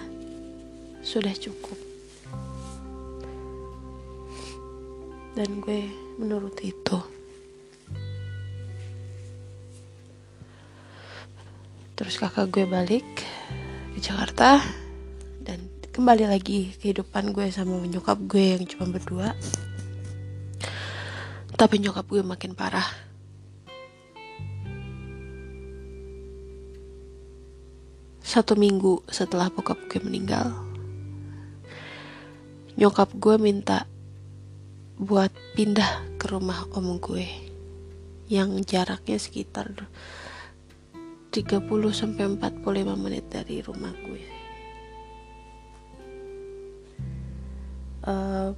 Sudah 1.04 1.32
cukup. 1.36 1.76
Dan 5.36 5.60
gue 5.60 5.88
menurut 6.16 6.56
itu. 6.64 6.98
Terus 11.96 12.20
kakak 12.20 12.52
gue 12.52 12.64
balik 12.68 13.04
ke 13.96 13.98
Jakarta 14.00 14.60
dan 15.40 15.64
kembali 15.96 16.28
lagi 16.28 16.76
kehidupan 16.76 17.32
gue 17.32 17.48
sama 17.48 17.80
nyokap 17.88 18.20
gue 18.28 18.52
yang 18.52 18.64
cuma 18.68 18.92
berdua 18.92 19.32
tapi 21.56 21.80
nyokap 21.80 22.04
gue 22.04 22.20
makin 22.20 22.52
parah. 22.52 22.84
Satu 28.20 28.52
minggu 28.60 29.00
setelah 29.08 29.48
bokap 29.48 29.80
gue 29.88 30.04
meninggal, 30.04 30.52
nyokap 32.76 33.08
gue 33.16 33.40
minta 33.40 33.88
buat 35.00 35.32
pindah 35.56 36.20
ke 36.20 36.28
rumah 36.28 36.68
om 36.76 37.00
gue 37.00 37.24
yang 38.28 38.60
jaraknya 38.60 39.16
sekitar 39.16 39.72
30 41.32 41.64
sampai 41.96 42.36
45 42.36 42.60
menit 43.00 43.24
dari 43.32 43.64
rumah 43.64 43.96
gue. 44.04 44.24
Uh, 48.04 48.52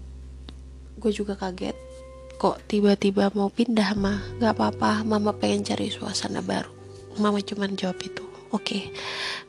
gue 0.99 1.13
juga 1.15 1.39
kaget 1.39 1.88
kok 2.39 2.63
tiba-tiba 2.71 3.35
mau 3.35 3.51
pindah 3.51 3.99
mah 3.99 4.23
nggak 4.39 4.55
apa-apa 4.55 5.03
mama 5.03 5.35
pengen 5.35 5.67
cari 5.67 5.91
suasana 5.91 6.39
baru. 6.39 6.71
Mama 7.19 7.43
cuman 7.43 7.75
jawab 7.75 7.99
itu 8.07 8.23
oke 8.49 8.65
okay. 8.65 8.83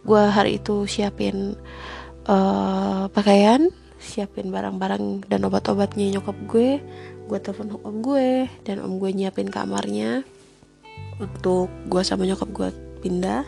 gue 0.04 0.24
hari 0.28 0.60
itu 0.60 0.84
siapin 0.90 1.56
uh, 2.28 3.08
pakaian 3.14 3.72
siapin 4.00 4.52
barang-barang 4.52 5.28
dan 5.28 5.44
obat-obatnya 5.48 6.20
nyokap 6.20 6.36
gue 6.48 6.80
gue 7.30 7.38
telepon 7.40 7.78
om 7.84 8.02
gue 8.02 8.48
dan 8.66 8.82
om 8.82 8.98
gue 8.98 9.12
nyiapin 9.14 9.52
kamarnya 9.52 10.24
untuk 11.20 11.70
gue 11.92 12.02
sama 12.02 12.26
nyokap 12.26 12.50
gue 12.50 12.70
pindah 13.04 13.44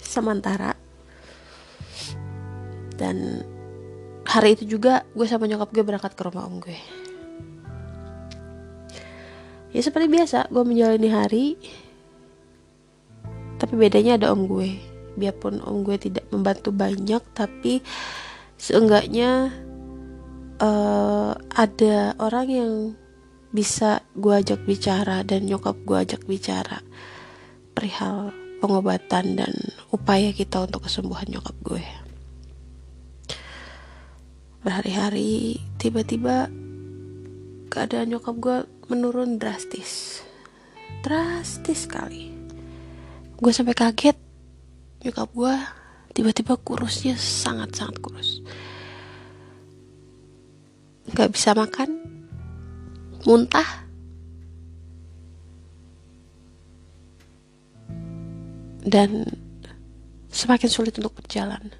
sementara. 0.00 0.72
Dan 2.96 3.44
hari 4.24 4.56
itu 4.56 4.78
juga 4.78 5.04
gue 5.12 5.26
sama 5.28 5.44
nyokap 5.44 5.68
gue 5.68 5.84
berangkat 5.84 6.16
ke 6.16 6.22
rumah 6.24 6.48
om 6.48 6.56
gue 6.62 7.05
ya 9.70 9.80
seperti 9.82 10.06
biasa 10.10 10.50
gue 10.52 10.64
menjalani 10.66 11.08
hari. 11.10 11.46
Tapi 13.56 13.72
bedanya 13.74 14.20
ada 14.20 14.30
om 14.34 14.44
gue. 14.44 14.76
Biarpun 15.16 15.64
om 15.64 15.80
gue 15.80 15.96
tidak 15.96 16.28
membantu 16.28 16.70
banyak 16.70 17.22
tapi 17.32 17.80
seenggaknya 18.60 19.48
uh, 20.60 21.32
ada 21.56 22.12
orang 22.20 22.46
yang 22.48 22.72
bisa 23.56 24.04
gue 24.12 24.36
ajak 24.36 24.68
bicara 24.68 25.24
dan 25.24 25.48
nyokap 25.48 25.80
gue 25.88 25.96
ajak 25.96 26.28
bicara 26.28 26.84
perihal 27.72 28.32
pengobatan 28.60 29.36
dan 29.36 29.52
upaya 29.92 30.32
kita 30.32 30.64
untuk 30.64 30.88
kesembuhan 30.88 31.28
nyokap 31.28 31.56
gue. 31.64 31.84
Berhari-hari 34.64 35.60
tiba-tiba 35.78 36.50
keadaan 37.68 38.16
nyokap 38.16 38.34
gue 38.40 38.58
menurun 38.86 39.38
drastis. 39.38 40.22
Drastis 41.02 41.86
sekali. 41.86 42.30
Gue 43.38 43.52
sampai 43.52 43.74
kaget. 43.74 44.18
Nyokap 45.02 45.30
gue 45.34 45.54
tiba-tiba 46.16 46.54
kurusnya 46.56 47.14
sangat-sangat 47.18 47.98
kurus. 48.00 48.40
Nggak 51.10 51.30
bisa 51.34 51.54
makan. 51.54 51.90
Muntah. 53.26 53.86
Dan 58.86 59.26
semakin 60.30 60.70
sulit 60.70 60.94
untuk 60.94 61.18
berjalan. 61.18 61.74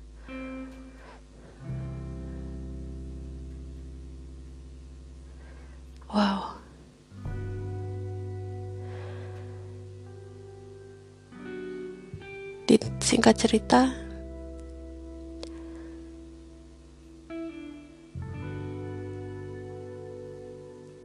Wow 6.11 6.56
di 12.67 12.77
singkat 12.99 13.39
cerita 13.39 13.95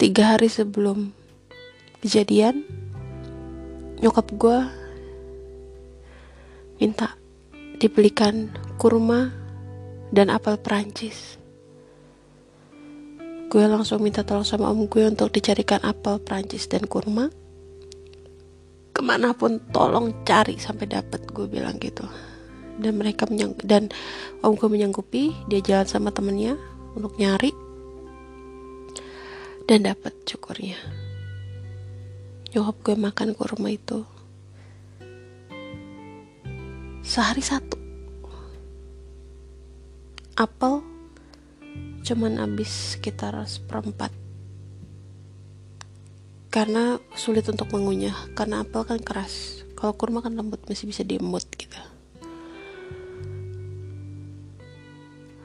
tiga 0.01 0.34
hari 0.34 0.49
sebelum 0.49 1.14
kejadian 2.01 2.66
nyokap 4.01 4.26
gue 4.34 4.59
minta 6.82 7.14
dibelikan 7.78 8.49
kurma 8.82 9.30
dan 10.09 10.34
apel 10.34 10.57
Perancis. 10.57 11.38
Gue 13.53 13.70
langsung 13.70 14.01
minta 14.01 14.26
tolong 14.26 14.47
sama 14.47 14.74
om 14.74 14.89
gue 14.89 15.05
untuk 15.05 15.30
dicarikan 15.30 15.86
apel 15.86 16.18
Perancis 16.18 16.66
dan 16.66 16.89
kurma 16.89 17.30
ke 19.01 19.09
mana 19.09 19.33
pun 19.33 19.57
tolong 19.73 20.13
cari 20.21 20.61
sampai 20.61 20.85
dapat 20.85 21.25
gue 21.33 21.49
bilang 21.49 21.81
gitu. 21.81 22.05
Dan 22.77 23.01
mereka 23.01 23.25
menyang 23.25 23.57
dan 23.65 23.89
om 24.45 24.53
gue 24.53 24.69
menyanggupi 24.69 25.33
dia 25.49 25.57
jalan 25.65 25.89
sama 25.89 26.13
temennya 26.13 26.53
untuk 26.93 27.17
nyari 27.17 27.49
dan 29.65 29.89
dapat 29.89 30.13
cukurnya 30.27 30.77
nyokap 32.53 32.77
gue 32.85 32.95
makan 32.99 33.33
kurma 33.33 33.73
itu 33.73 34.05
sehari 37.01 37.41
satu. 37.41 37.81
Apel 40.37 40.85
cuman 42.05 42.37
habis 42.37 42.97
sekitar 42.97 43.33
seperempat 43.49 44.20
karena 46.51 46.99
sulit 47.15 47.47
untuk 47.47 47.71
mengunyah 47.71 48.35
karena 48.35 48.61
apel 48.61 48.83
kan 48.83 48.99
keras 48.99 49.63
kalau 49.79 49.95
kurma 49.95 50.21
kan 50.21 50.35
lembut 50.35 50.61
masih 50.67 50.91
bisa 50.91 51.01
diemut 51.01 51.47
gitu 51.55 51.79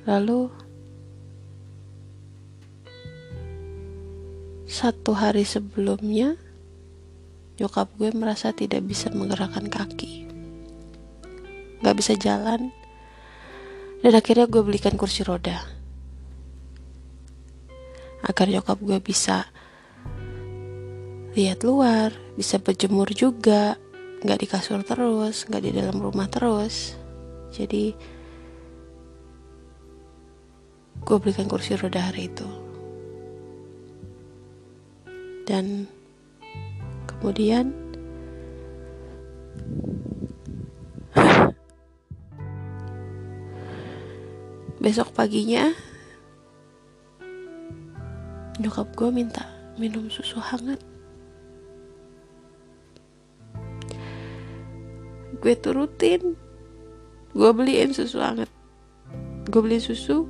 lalu 0.05 0.51
Satu 4.67 5.15
hari 5.15 5.47
sebelumnya, 5.47 6.35
nyokap 7.57 7.87
gue 7.97 8.11
merasa 8.11 8.51
tidak 8.51 8.83
bisa 8.83 9.09
menggerakkan 9.15 9.71
kaki. 9.71 10.29
Gak 11.87 11.97
bisa 11.97 12.13
jalan. 12.19 12.75
Dan 14.03 14.13
akhirnya 14.13 14.51
gue 14.51 14.61
belikan 14.61 14.99
kursi 14.99 15.23
roda. 15.23 15.65
Agar 18.27 18.51
nyokap 18.51 18.77
gue 18.83 18.99
bisa 18.99 19.49
lihat 21.37 21.61
luar, 21.69 22.17
bisa 22.33 22.57
berjemur 22.57 23.13
juga, 23.13 23.77
gak 24.25 24.41
di 24.41 24.47
kasur 24.49 24.81
terus, 24.81 25.45
gak 25.45 25.61
di 25.61 25.71
dalam 25.77 26.01
rumah 26.01 26.33
terus. 26.33 26.97
Jadi 27.53 27.93
gue 31.07 31.17
belikan 31.23 31.47
kursi 31.47 31.79
roda 31.79 32.11
hari 32.11 32.27
itu 32.27 32.49
dan 35.47 35.87
kemudian 37.07 37.71
besok 44.83 45.15
paginya 45.15 45.71
nyokap 48.59 48.91
gue 48.99 49.15
minta 49.15 49.47
minum 49.79 50.11
susu 50.11 50.43
hangat 50.43 50.83
gue 55.39 55.55
turutin. 55.57 56.35
Gue 57.37 57.51
beliin 57.53 57.93
susu 57.93 58.21
hangat. 58.21 58.49
Gue 59.47 59.61
beli 59.61 59.79
susu. 59.79 60.25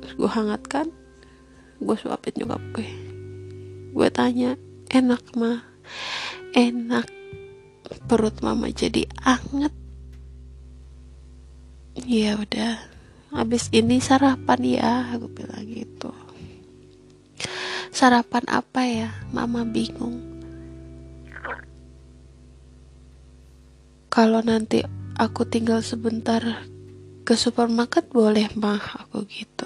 Terus 0.00 0.14
gue 0.14 0.30
hangatkan. 0.30 0.86
Gue 1.82 1.96
suapin 1.98 2.32
nyokap 2.38 2.62
gue. 2.78 2.88
Gue 3.90 4.08
tanya 4.14 4.54
enak 4.94 5.22
mah 5.34 5.66
enak 6.54 7.10
perut 8.06 8.38
mama 8.40 8.70
jadi 8.70 9.06
anget? 9.26 9.74
Ya 12.06 12.38
udah 12.38 12.78
habis 13.34 13.66
ini 13.74 13.98
sarapan 13.98 14.60
ya 14.62 14.92
aku 15.10 15.26
bilang 15.26 15.66
gitu. 15.66 16.14
Sarapan 17.90 18.44
apa 18.46 18.80
ya? 18.86 19.10
Mama 19.34 19.66
bingung 19.66 20.29
kalau 24.20 24.44
nanti 24.44 24.84
aku 25.16 25.48
tinggal 25.48 25.80
sebentar 25.80 26.44
ke 27.24 27.32
supermarket 27.32 28.04
boleh 28.12 28.52
mah 28.52 28.76
aku 28.76 29.24
gitu. 29.24 29.64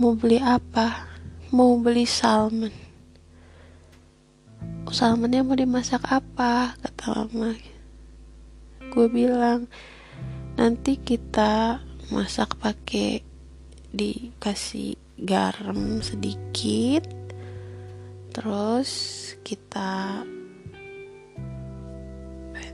Mau 0.00 0.16
beli 0.16 0.40
apa? 0.40 1.04
Mau 1.52 1.76
beli 1.84 2.08
salmon. 2.08 2.72
Salmonnya 4.88 5.44
mau 5.44 5.52
dimasak 5.52 6.00
apa? 6.08 6.80
Kata 6.80 7.28
mama. 7.28 7.52
Gue 8.88 9.04
bilang 9.12 9.68
nanti 10.56 10.96
kita 10.96 11.84
masak 12.08 12.56
pakai 12.56 13.20
dikasih 13.92 14.96
garam 15.20 16.00
sedikit 16.00 17.04
terus 18.32 18.88
kita 19.44 20.24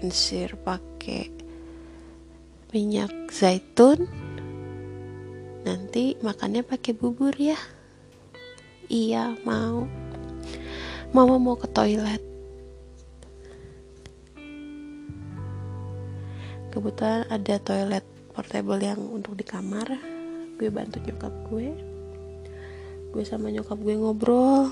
pensir 0.05 0.53
pakai 0.61 1.33
minyak 2.77 3.33
zaitun. 3.33 4.05
Nanti 5.65 6.21
makannya 6.21 6.61
pakai 6.61 6.93
bubur 6.93 7.33
ya. 7.33 7.57
Iya 8.93 9.33
mau. 9.49 9.89
Mama 11.17 11.41
mau 11.41 11.57
ke 11.57 11.65
toilet. 11.73 12.21
Kebetulan 16.69 17.25
ada 17.33 17.57
toilet 17.65 18.05
portable 18.37 18.85
yang 18.85 19.01
untuk 19.09 19.41
di 19.41 19.45
kamar. 19.49 19.89
Gue 20.61 20.69
bantu 20.69 21.01
nyokap 21.01 21.33
gue. 21.49 21.73
Gue 23.09 23.25
sama 23.25 23.49
nyokap 23.49 23.81
gue 23.81 23.97
ngobrol 23.97 24.69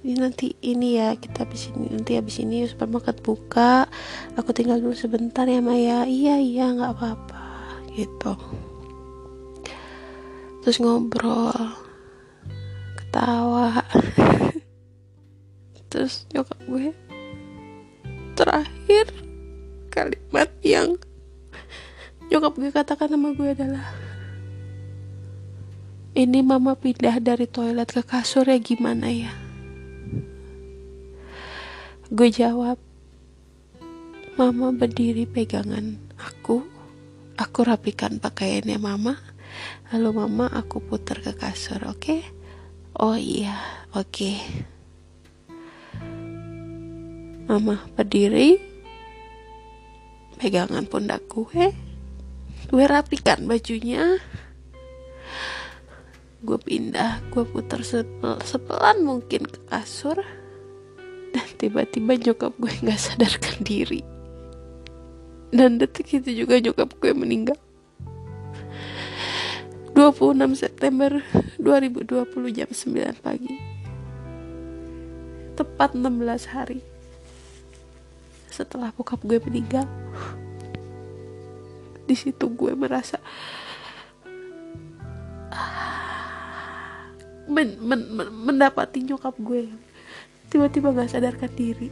ini 0.00 0.16
nanti 0.16 0.56
ini 0.64 0.96
ya 0.96 1.12
kita 1.12 1.44
habis 1.44 1.68
ini 1.76 1.92
nanti 1.92 2.16
habis 2.16 2.40
ini 2.40 2.64
supermarket 2.64 3.20
buka 3.20 3.84
aku 4.32 4.56
tinggal 4.56 4.80
dulu 4.80 4.96
sebentar 4.96 5.44
ya 5.44 5.60
Maya 5.60 6.08
iya 6.08 6.40
iya 6.40 6.72
nggak 6.72 6.92
apa-apa 6.96 7.44
gitu. 7.92 8.32
Terus 10.64 10.76
ngobrol 10.80 11.52
ketawa. 12.96 13.84
Terus 15.90 16.24
nyokap 16.32 16.58
gue 16.64 16.94
terakhir 18.38 19.12
kalimat 19.92 20.48
yang 20.64 20.96
nyokap 22.32 22.56
gue 22.56 22.70
katakan 22.72 23.10
sama 23.12 23.36
gue 23.36 23.52
adalah 23.52 23.84
ini 26.16 26.40
mama 26.40 26.72
pindah 26.78 27.20
dari 27.20 27.44
toilet 27.44 27.90
ke 27.90 28.00
kasur 28.06 28.48
ya 28.48 28.56
gimana 28.56 29.12
ya 29.12 29.49
gue 32.10 32.26
jawab 32.26 32.74
mama 34.34 34.74
berdiri 34.74 35.30
pegangan 35.30 35.94
aku. 36.18 36.66
Aku 37.38 37.62
rapikan 37.62 38.18
pakaiannya 38.18 38.82
mama. 38.82 39.14
Lalu 39.94 40.10
mama 40.18 40.50
aku 40.50 40.82
putar 40.82 41.22
ke 41.22 41.38
kasur 41.38 41.78
oke? 41.86 42.02
Okay? 42.02 42.20
oh 42.98 43.14
iya 43.14 43.54
oke. 43.94 44.10
Okay. 44.10 44.42
mama 47.46 47.78
berdiri 47.94 48.58
pegangan 50.34 50.90
pundak 50.90 51.22
gue. 51.30 51.70
Gue 52.66 52.84
rapikan 52.90 53.46
bajunya. 53.46 54.18
Gue 56.42 56.58
pindah 56.58 57.22
gue 57.30 57.46
putar 57.46 57.86
sepel, 57.86 58.34
sepelan 58.42 59.06
mungkin 59.06 59.46
ke 59.46 59.62
kasur 59.70 60.39
dan 61.30 61.46
tiba-tiba 61.58 62.18
nyokap 62.18 62.52
gue 62.58 62.72
nggak 62.82 63.00
sadarkan 63.00 63.62
diri. 63.62 64.02
Dan 65.50 65.82
detik 65.82 66.10
itu 66.14 66.46
juga 66.46 66.62
nyokap 66.62 66.94
gue 67.02 67.12
meninggal. 67.14 67.58
26 69.94 70.54
September 70.56 71.20
2020 71.58 72.56
jam 72.56 72.70
9 72.70 73.26
pagi. 73.26 73.54
Tepat 75.58 75.92
16 75.92 76.54
hari 76.54 76.80
setelah 78.48 78.94
bokap 78.94 79.20
gue 79.26 79.38
meninggal. 79.42 79.86
Di 82.06 82.14
situ 82.18 82.50
gue 82.50 82.72
merasa 82.74 83.22
men, 87.50 87.76
men, 87.82 88.00
men, 88.14 88.28
mendapati 88.30 89.02
nyokap 89.02 89.34
gue 89.42 89.66
tiba-tiba 90.50 90.90
gak 90.90 91.14
sadarkan 91.14 91.50
diri. 91.54 91.88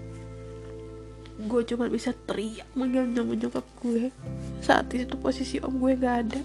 Gue 1.39 1.63
cuma 1.63 1.87
bisa 1.87 2.11
teriak 2.11 2.67
manggil 2.75 3.07
nama 3.07 3.33
gue. 3.33 4.11
Saat 4.59 4.91
itu 4.99 5.15
posisi 5.15 5.63
om 5.63 5.79
gue 5.79 5.95
gak 5.95 6.17
ada. 6.27 6.43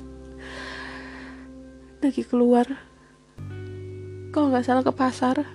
Lagi 2.06 2.22
keluar. 2.22 2.70
Kalau 4.34 4.50
nggak 4.50 4.66
salah 4.66 4.82
ke 4.82 4.94
pasar 4.94 5.46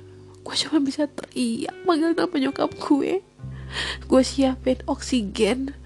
gue 0.49 0.57
cuma 0.65 0.81
bisa 0.81 1.05
teriak 1.07 1.77
manggil 1.87 2.17
nama 2.19 2.35
nyokap 2.35 2.75
gue. 2.83 3.23
Gue 4.09 4.23
siapin 4.25 4.81
oksigen 4.89 5.77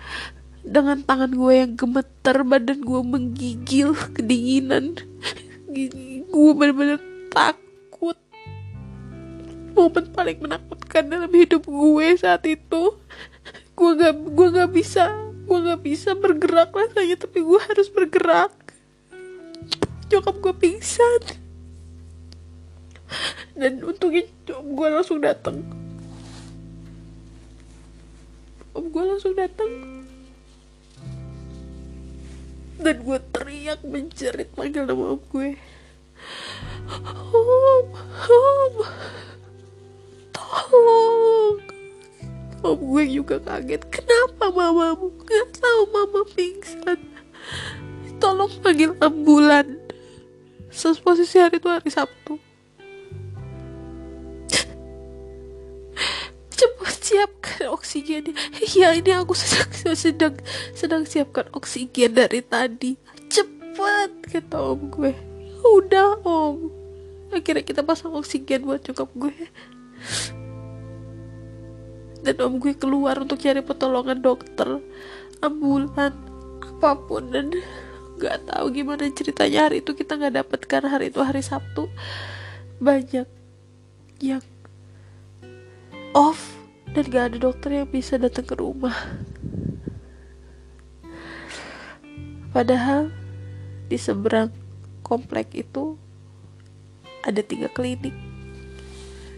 dengan 0.62 1.02
tangan 1.02 1.34
gue 1.34 1.52
yang 1.52 1.72
gemeter 1.74 2.46
badan 2.46 2.80
gue 2.80 3.00
menggigil 3.02 3.92
kedinginan. 4.14 4.96
Gue 6.30 6.50
bener-bener 6.54 7.02
takut 7.28 7.71
momen 9.72 10.04
paling 10.12 10.38
menakutkan 10.38 11.08
dalam 11.08 11.32
hidup 11.32 11.64
gue 11.66 12.08
saat 12.16 12.44
itu. 12.46 12.96
Gue 13.72 13.90
gak 13.98 14.14
gue 14.14 14.48
gak 14.52 14.70
bisa 14.70 15.10
gue 15.42 15.58
gak 15.58 15.82
bisa 15.82 16.14
bergerak 16.14 16.70
rasanya 16.70 17.16
tapi 17.18 17.42
gue 17.42 17.60
harus 17.60 17.88
bergerak. 17.90 18.52
Nyokap 20.12 20.36
gue 20.38 20.54
pingsan. 20.56 21.22
Dan 23.52 23.84
untungnya 23.84 24.24
gue 24.48 24.88
langsung 24.88 25.20
datang 25.20 25.82
om 28.72 28.88
gue 28.88 29.04
langsung 29.04 29.36
datang 29.36 29.68
dan 32.82 32.96
gue 32.98 33.18
teriak 33.30 33.80
menjerit 33.86 34.48
panggil 34.58 34.88
nama 34.88 35.14
om 35.14 35.22
gue. 35.30 35.54
Om 36.90 37.86
om 38.26 38.74
tolong. 40.53 41.57
Om 42.62 42.78
gue 42.78 43.05
juga 43.09 43.36
kaget. 43.42 43.82
Kenapa 43.90 44.53
mamamu? 44.53 45.11
Nggak 45.24 45.46
tahu 45.59 45.82
mama 45.90 46.20
pingsan. 46.36 47.00
Tolong 48.22 48.53
panggil 48.62 48.94
ambulan. 49.03 49.80
Sos 50.70 51.03
posisi 51.03 51.42
hari 51.42 51.59
itu 51.59 51.68
hari 51.68 51.90
Sabtu. 51.90 52.38
Cepat 56.55 56.96
siapkan 57.03 57.66
oksigen 57.74 58.30
ya 58.78 58.94
ini 58.94 59.11
aku 59.11 59.34
sedang 59.34 59.98
sedang 59.98 60.34
sedang 60.72 61.03
siapkan 61.03 61.50
oksigen 61.50 62.14
dari 62.14 62.40
tadi. 62.46 62.94
Cepat 63.26 64.30
kata 64.30 64.57
om 64.62 64.86
gue. 64.86 65.12
Udah 65.66 66.22
om. 66.22 66.70
Akhirnya 67.34 67.66
kita 67.66 67.82
pasang 67.82 68.14
oksigen 68.14 68.62
buat 68.62 68.86
nyokap 68.86 69.11
gue 69.18 69.34
dan 72.22 72.38
om 72.38 72.62
gue 72.62 72.78
keluar 72.78 73.18
untuk 73.18 73.42
cari 73.42 73.60
pertolongan 73.66 74.22
dokter 74.22 74.78
ambulan 75.42 76.14
apa 76.62 76.94
pun. 76.94 77.34
Dan 77.34 77.50
nggak 78.22 78.46
tahu 78.46 78.66
gimana 78.70 79.10
ceritanya 79.10 79.66
hari 79.66 79.82
itu 79.82 79.90
kita 79.98 80.14
nggak 80.14 80.34
dapet 80.38 80.60
karena 80.70 80.88
hari 80.94 81.10
itu 81.10 81.18
hari 81.18 81.42
Sabtu. 81.42 81.90
Banyak 82.78 83.26
yang 84.22 84.42
off 86.14 86.54
dan 86.94 87.08
gak 87.08 87.24
ada 87.34 87.38
dokter 87.40 87.82
yang 87.82 87.88
bisa 87.90 88.20
datang 88.20 88.46
ke 88.46 88.54
rumah. 88.54 88.94
Padahal 92.52 93.08
di 93.88 93.96
seberang 93.96 94.52
komplek 95.00 95.56
itu 95.56 95.96
ada 97.24 97.40
tiga 97.40 97.72
klinik. 97.72 98.14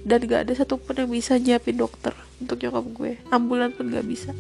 Dan 0.05 0.21
gak 0.29 0.51
ada 0.51 0.53
satupun 0.53 1.01
yang 1.01 1.11
bisa 1.15 1.41
nyiapin 1.41 1.81
dokter 1.81 2.13
untuk 2.41 2.59
nyokap 2.59 2.85
gue. 2.95 3.13
Ambulan 3.31 3.71
pun 3.75 3.91
gak 3.91 4.07
bisa. 4.07 4.33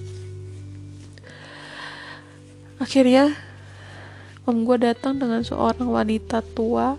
Akhirnya 2.78 3.34
om 4.44 4.66
gue 4.66 4.76
datang 4.80 5.18
dengan 5.18 5.44
seorang 5.44 5.86
wanita 5.86 6.42
tua. 6.54 6.98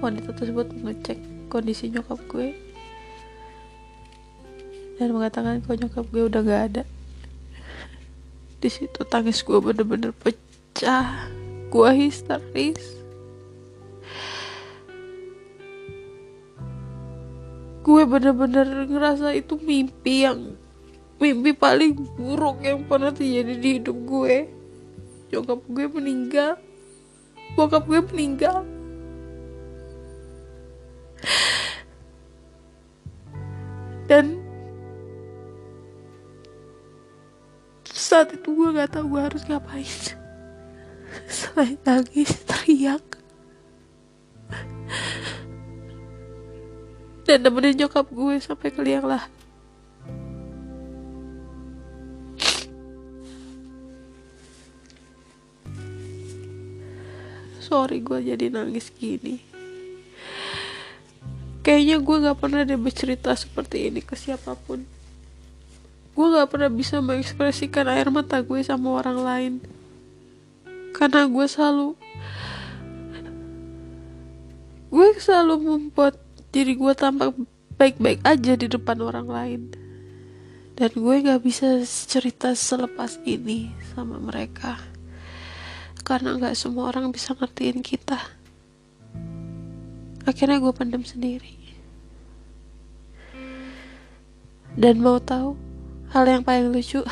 Wanita 0.00 0.32
tersebut 0.32 0.72
mengecek 0.80 1.18
kondisi 1.52 1.92
nyokap 1.92 2.20
gue. 2.30 2.56
Dan 4.96 5.16
mengatakan 5.16 5.64
kalau 5.64 5.76
nyokap 5.76 6.04
gue 6.08 6.22
udah 6.28 6.40
gak 6.44 6.62
ada. 6.72 6.82
Di 8.60 8.68
situ 8.68 9.00
tangis 9.08 9.40
gue 9.40 9.56
bener-bener 9.56 10.12
pecah. 10.12 11.28
Gue 11.72 11.90
histeris 11.96 12.99
gue 17.80 18.02
bener-bener 18.04 18.84
ngerasa 18.84 19.32
itu 19.32 19.56
mimpi 19.56 20.28
yang 20.28 20.52
mimpi 21.20 21.52
paling 21.56 21.96
buruk 22.16 22.60
yang 22.64 22.84
pernah 22.84 23.12
terjadi 23.12 23.54
di 23.56 23.70
hidup 23.80 23.96
gue. 24.04 24.36
Nyokap 25.32 25.60
gue 25.68 25.86
meninggal. 25.88 26.52
Bokap 27.56 27.84
gue 27.88 28.00
meninggal. 28.12 28.64
Dan 34.08 34.42
saat 37.86 38.34
itu 38.34 38.48
gue 38.50 38.74
gak 38.74 38.98
tahu 38.98 39.14
gue 39.14 39.22
harus 39.22 39.42
ngapain. 39.46 40.02
Selain 41.30 41.78
nangis 41.86 42.42
teriak 42.42 43.10
dan 47.30 47.46
nemenin 47.46 47.86
nyokap 47.86 48.10
gue 48.10 48.42
sampai 48.42 48.74
ke 48.74 48.82
liang 48.82 49.06
lah. 49.06 49.22
Sorry 57.62 58.02
gue 58.02 58.18
jadi 58.18 58.50
nangis 58.50 58.90
gini. 58.90 59.38
Kayaknya 61.62 61.96
gue 62.02 62.16
gak 62.26 62.38
pernah 62.42 62.66
deh 62.66 62.74
bercerita 62.74 63.30
seperti 63.38 63.94
ini 63.94 64.02
ke 64.02 64.18
siapa 64.18 64.58
pun. 64.58 64.82
Gue 66.18 66.26
gak 66.34 66.50
pernah 66.50 66.66
bisa 66.66 66.98
mengekspresikan 66.98 67.86
air 67.86 68.10
mata 68.10 68.42
gue 68.42 68.58
sama 68.66 68.90
orang 68.98 69.18
lain. 69.22 69.52
Karena 70.98 71.30
gue 71.30 71.46
selalu 71.46 71.94
gue 74.90 75.08
selalu 75.22 75.54
membuat 75.62 76.18
diri 76.50 76.74
gue 76.74 76.92
tampak 76.98 77.30
baik-baik 77.78 78.26
aja 78.26 78.58
di 78.58 78.66
depan 78.66 78.98
orang 78.98 79.28
lain. 79.30 79.62
Dan 80.74 80.90
gue 80.96 81.16
gak 81.22 81.46
bisa 81.46 81.78
cerita 81.86 82.58
selepas 82.58 83.22
ini 83.22 83.70
sama 83.94 84.18
mereka. 84.18 84.82
Karena 86.02 86.34
nggak 86.34 86.56
semua 86.56 86.90
orang 86.90 87.14
bisa 87.14 87.36
ngertiin 87.36 87.84
kita. 87.84 88.18
Akhirnya 90.26 90.58
gue 90.58 90.72
pendam 90.74 91.06
sendiri. 91.06 91.54
Dan 94.74 95.04
mau 95.04 95.20
tahu 95.20 95.54
hal 96.10 96.24
yang 96.26 96.42
paling 96.42 96.72
lucu? 96.72 97.04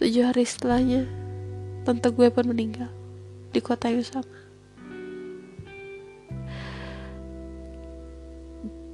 Tujuh 0.00 0.24
hari 0.24 0.48
setelahnya 0.48 1.04
tante 1.84 2.08
gue 2.08 2.32
pun 2.32 2.48
meninggal 2.48 2.88
di 3.52 3.60
kota 3.60 3.92
yang 3.92 4.00
sama 4.00 4.39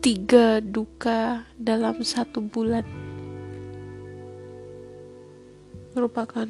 tiga 0.06 0.62
duka 0.62 1.42
dalam 1.58 1.98
satu 1.98 2.38
bulan 2.38 2.86
merupakan 5.98 6.46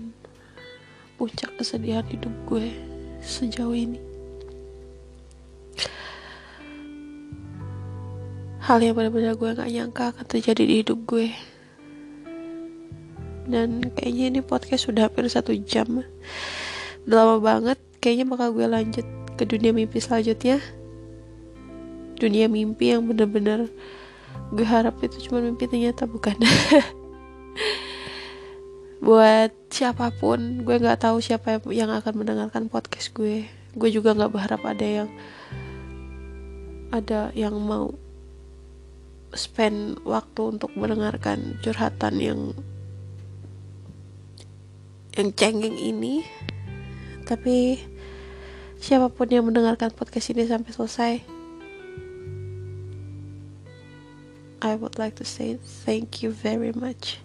puncak 1.16 1.56
kesedihan 1.56 2.04
hidup 2.04 2.36
gue 2.44 2.68
sejauh 3.24 3.72
ini. 3.72 3.96
Hal 8.60 8.84
yang 8.84 8.92
benar-benar 8.92 9.40
gue 9.40 9.48
gak 9.56 9.72
nyangka 9.72 10.12
akan 10.12 10.26
terjadi 10.28 10.60
di 10.60 10.74
hidup 10.84 11.08
gue. 11.08 11.32
Dan 13.48 13.88
kayaknya 13.96 14.36
ini 14.36 14.40
podcast 14.44 14.84
sudah 14.84 15.08
hampir 15.08 15.32
satu 15.32 15.56
jam. 15.64 16.04
Udah 17.08 17.24
lama 17.24 17.40
banget, 17.40 17.80
kayaknya 18.04 18.28
bakal 18.28 18.52
gue 18.52 18.68
lanjut 18.68 19.06
ke 19.40 19.48
dunia 19.48 19.72
mimpi 19.72 19.96
selanjutnya. 19.96 20.60
Dunia 22.16 22.48
mimpi 22.48 22.92
yang 22.92 23.04
benar-benar 23.04 23.68
gue 24.52 24.66
harap 24.66 25.00
itu 25.04 25.28
cuma 25.28 25.42
mimpi 25.42 25.68
ternyata 25.68 26.08
bukan. 26.08 26.36
buat 29.06 29.52
siapa 29.70 30.10
pun 30.18 30.64
gue 30.64 30.76
nggak 30.82 31.04
tahu 31.04 31.20
siapa 31.20 31.62
yang 31.68 31.92
akan 31.92 32.14
mendengarkan 32.16 32.66
podcast 32.66 33.12
gue 33.12 33.46
gue 33.76 33.90
juga 33.92 34.16
nggak 34.16 34.32
berharap 34.32 34.64
ada 34.64 34.82
yang 34.82 35.08
ada 36.90 37.28
yang 37.36 37.54
mau 37.60 37.92
spend 39.36 40.00
waktu 40.02 40.58
untuk 40.58 40.72
mendengarkan 40.74 41.60
curhatan 41.60 42.14
yang 42.18 42.40
yang 45.14 45.28
cengeng 45.36 45.76
ini 45.76 46.24
tapi 47.28 47.84
siapa 48.80 49.12
pun 49.12 49.28
yang 49.28 49.44
mendengarkan 49.44 49.92
podcast 49.92 50.32
ini 50.32 50.48
sampai 50.48 50.72
selesai 50.72 51.35
I 54.66 54.74
would 54.74 54.98
like 54.98 55.14
to 55.22 55.26
say 55.26 55.62
thank 55.86 56.26
you 56.26 56.34
very 56.34 56.74
much 56.74 57.22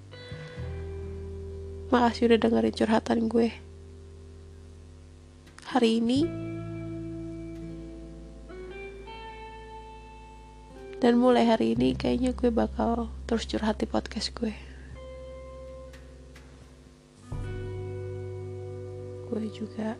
Makasih 1.92 2.32
udah 2.32 2.40
dengerin 2.40 2.72
curhatan 2.72 3.28
gue. 3.28 3.52
Hari 5.76 6.00
ini 6.00 6.24
dan 11.04 11.20
mulai 11.20 11.52
hari 11.52 11.76
ini 11.76 11.92
kayaknya 11.92 12.32
gue 12.32 12.48
bakal 12.48 13.12
terus 13.28 13.44
curhat 13.44 13.76
di 13.84 13.92
podcast 13.92 14.32
gue. 14.40 14.56
Gue 19.28 19.44
juga 19.52 20.00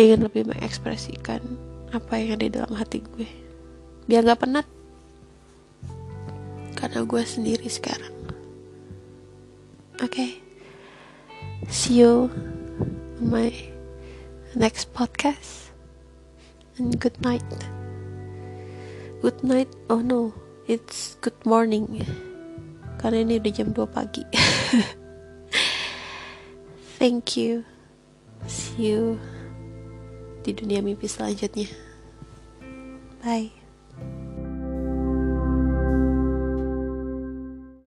ingin 0.00 0.24
lebih 0.24 0.48
mengekspresikan 0.48 1.44
apa 1.92 2.16
yang 2.16 2.40
ada 2.40 2.44
di 2.48 2.52
dalam 2.56 2.72
hati 2.72 3.04
gue 3.04 3.28
biar 4.08 4.24
gak 4.24 4.48
penat 4.48 4.66
karena 6.82 7.06
gue 7.06 7.22
sendiri 7.22 7.70
sekarang 7.70 8.10
Okay. 10.02 10.42
See 11.70 12.02
you 12.02 12.26
on 13.22 13.30
my 13.30 13.54
next 14.58 14.90
podcast. 14.90 15.70
And 16.74 16.98
good 16.98 17.14
night. 17.22 17.46
Good 19.22 19.46
night. 19.46 19.70
Oh 19.86 20.02
no, 20.02 20.34
it's 20.66 21.14
good 21.22 21.38
morning. 21.46 22.02
Karena 22.98 23.22
ini 23.22 23.38
udah 23.38 23.52
jam 23.54 23.70
2 23.70 23.78
pagi. 23.94 24.26
Thank 26.98 27.38
you. 27.38 27.62
See 28.50 28.90
you 28.90 29.22
di 30.42 30.50
dunia 30.50 30.82
mimpi 30.82 31.06
selanjutnya. 31.06 31.70
Bye. 33.22 33.61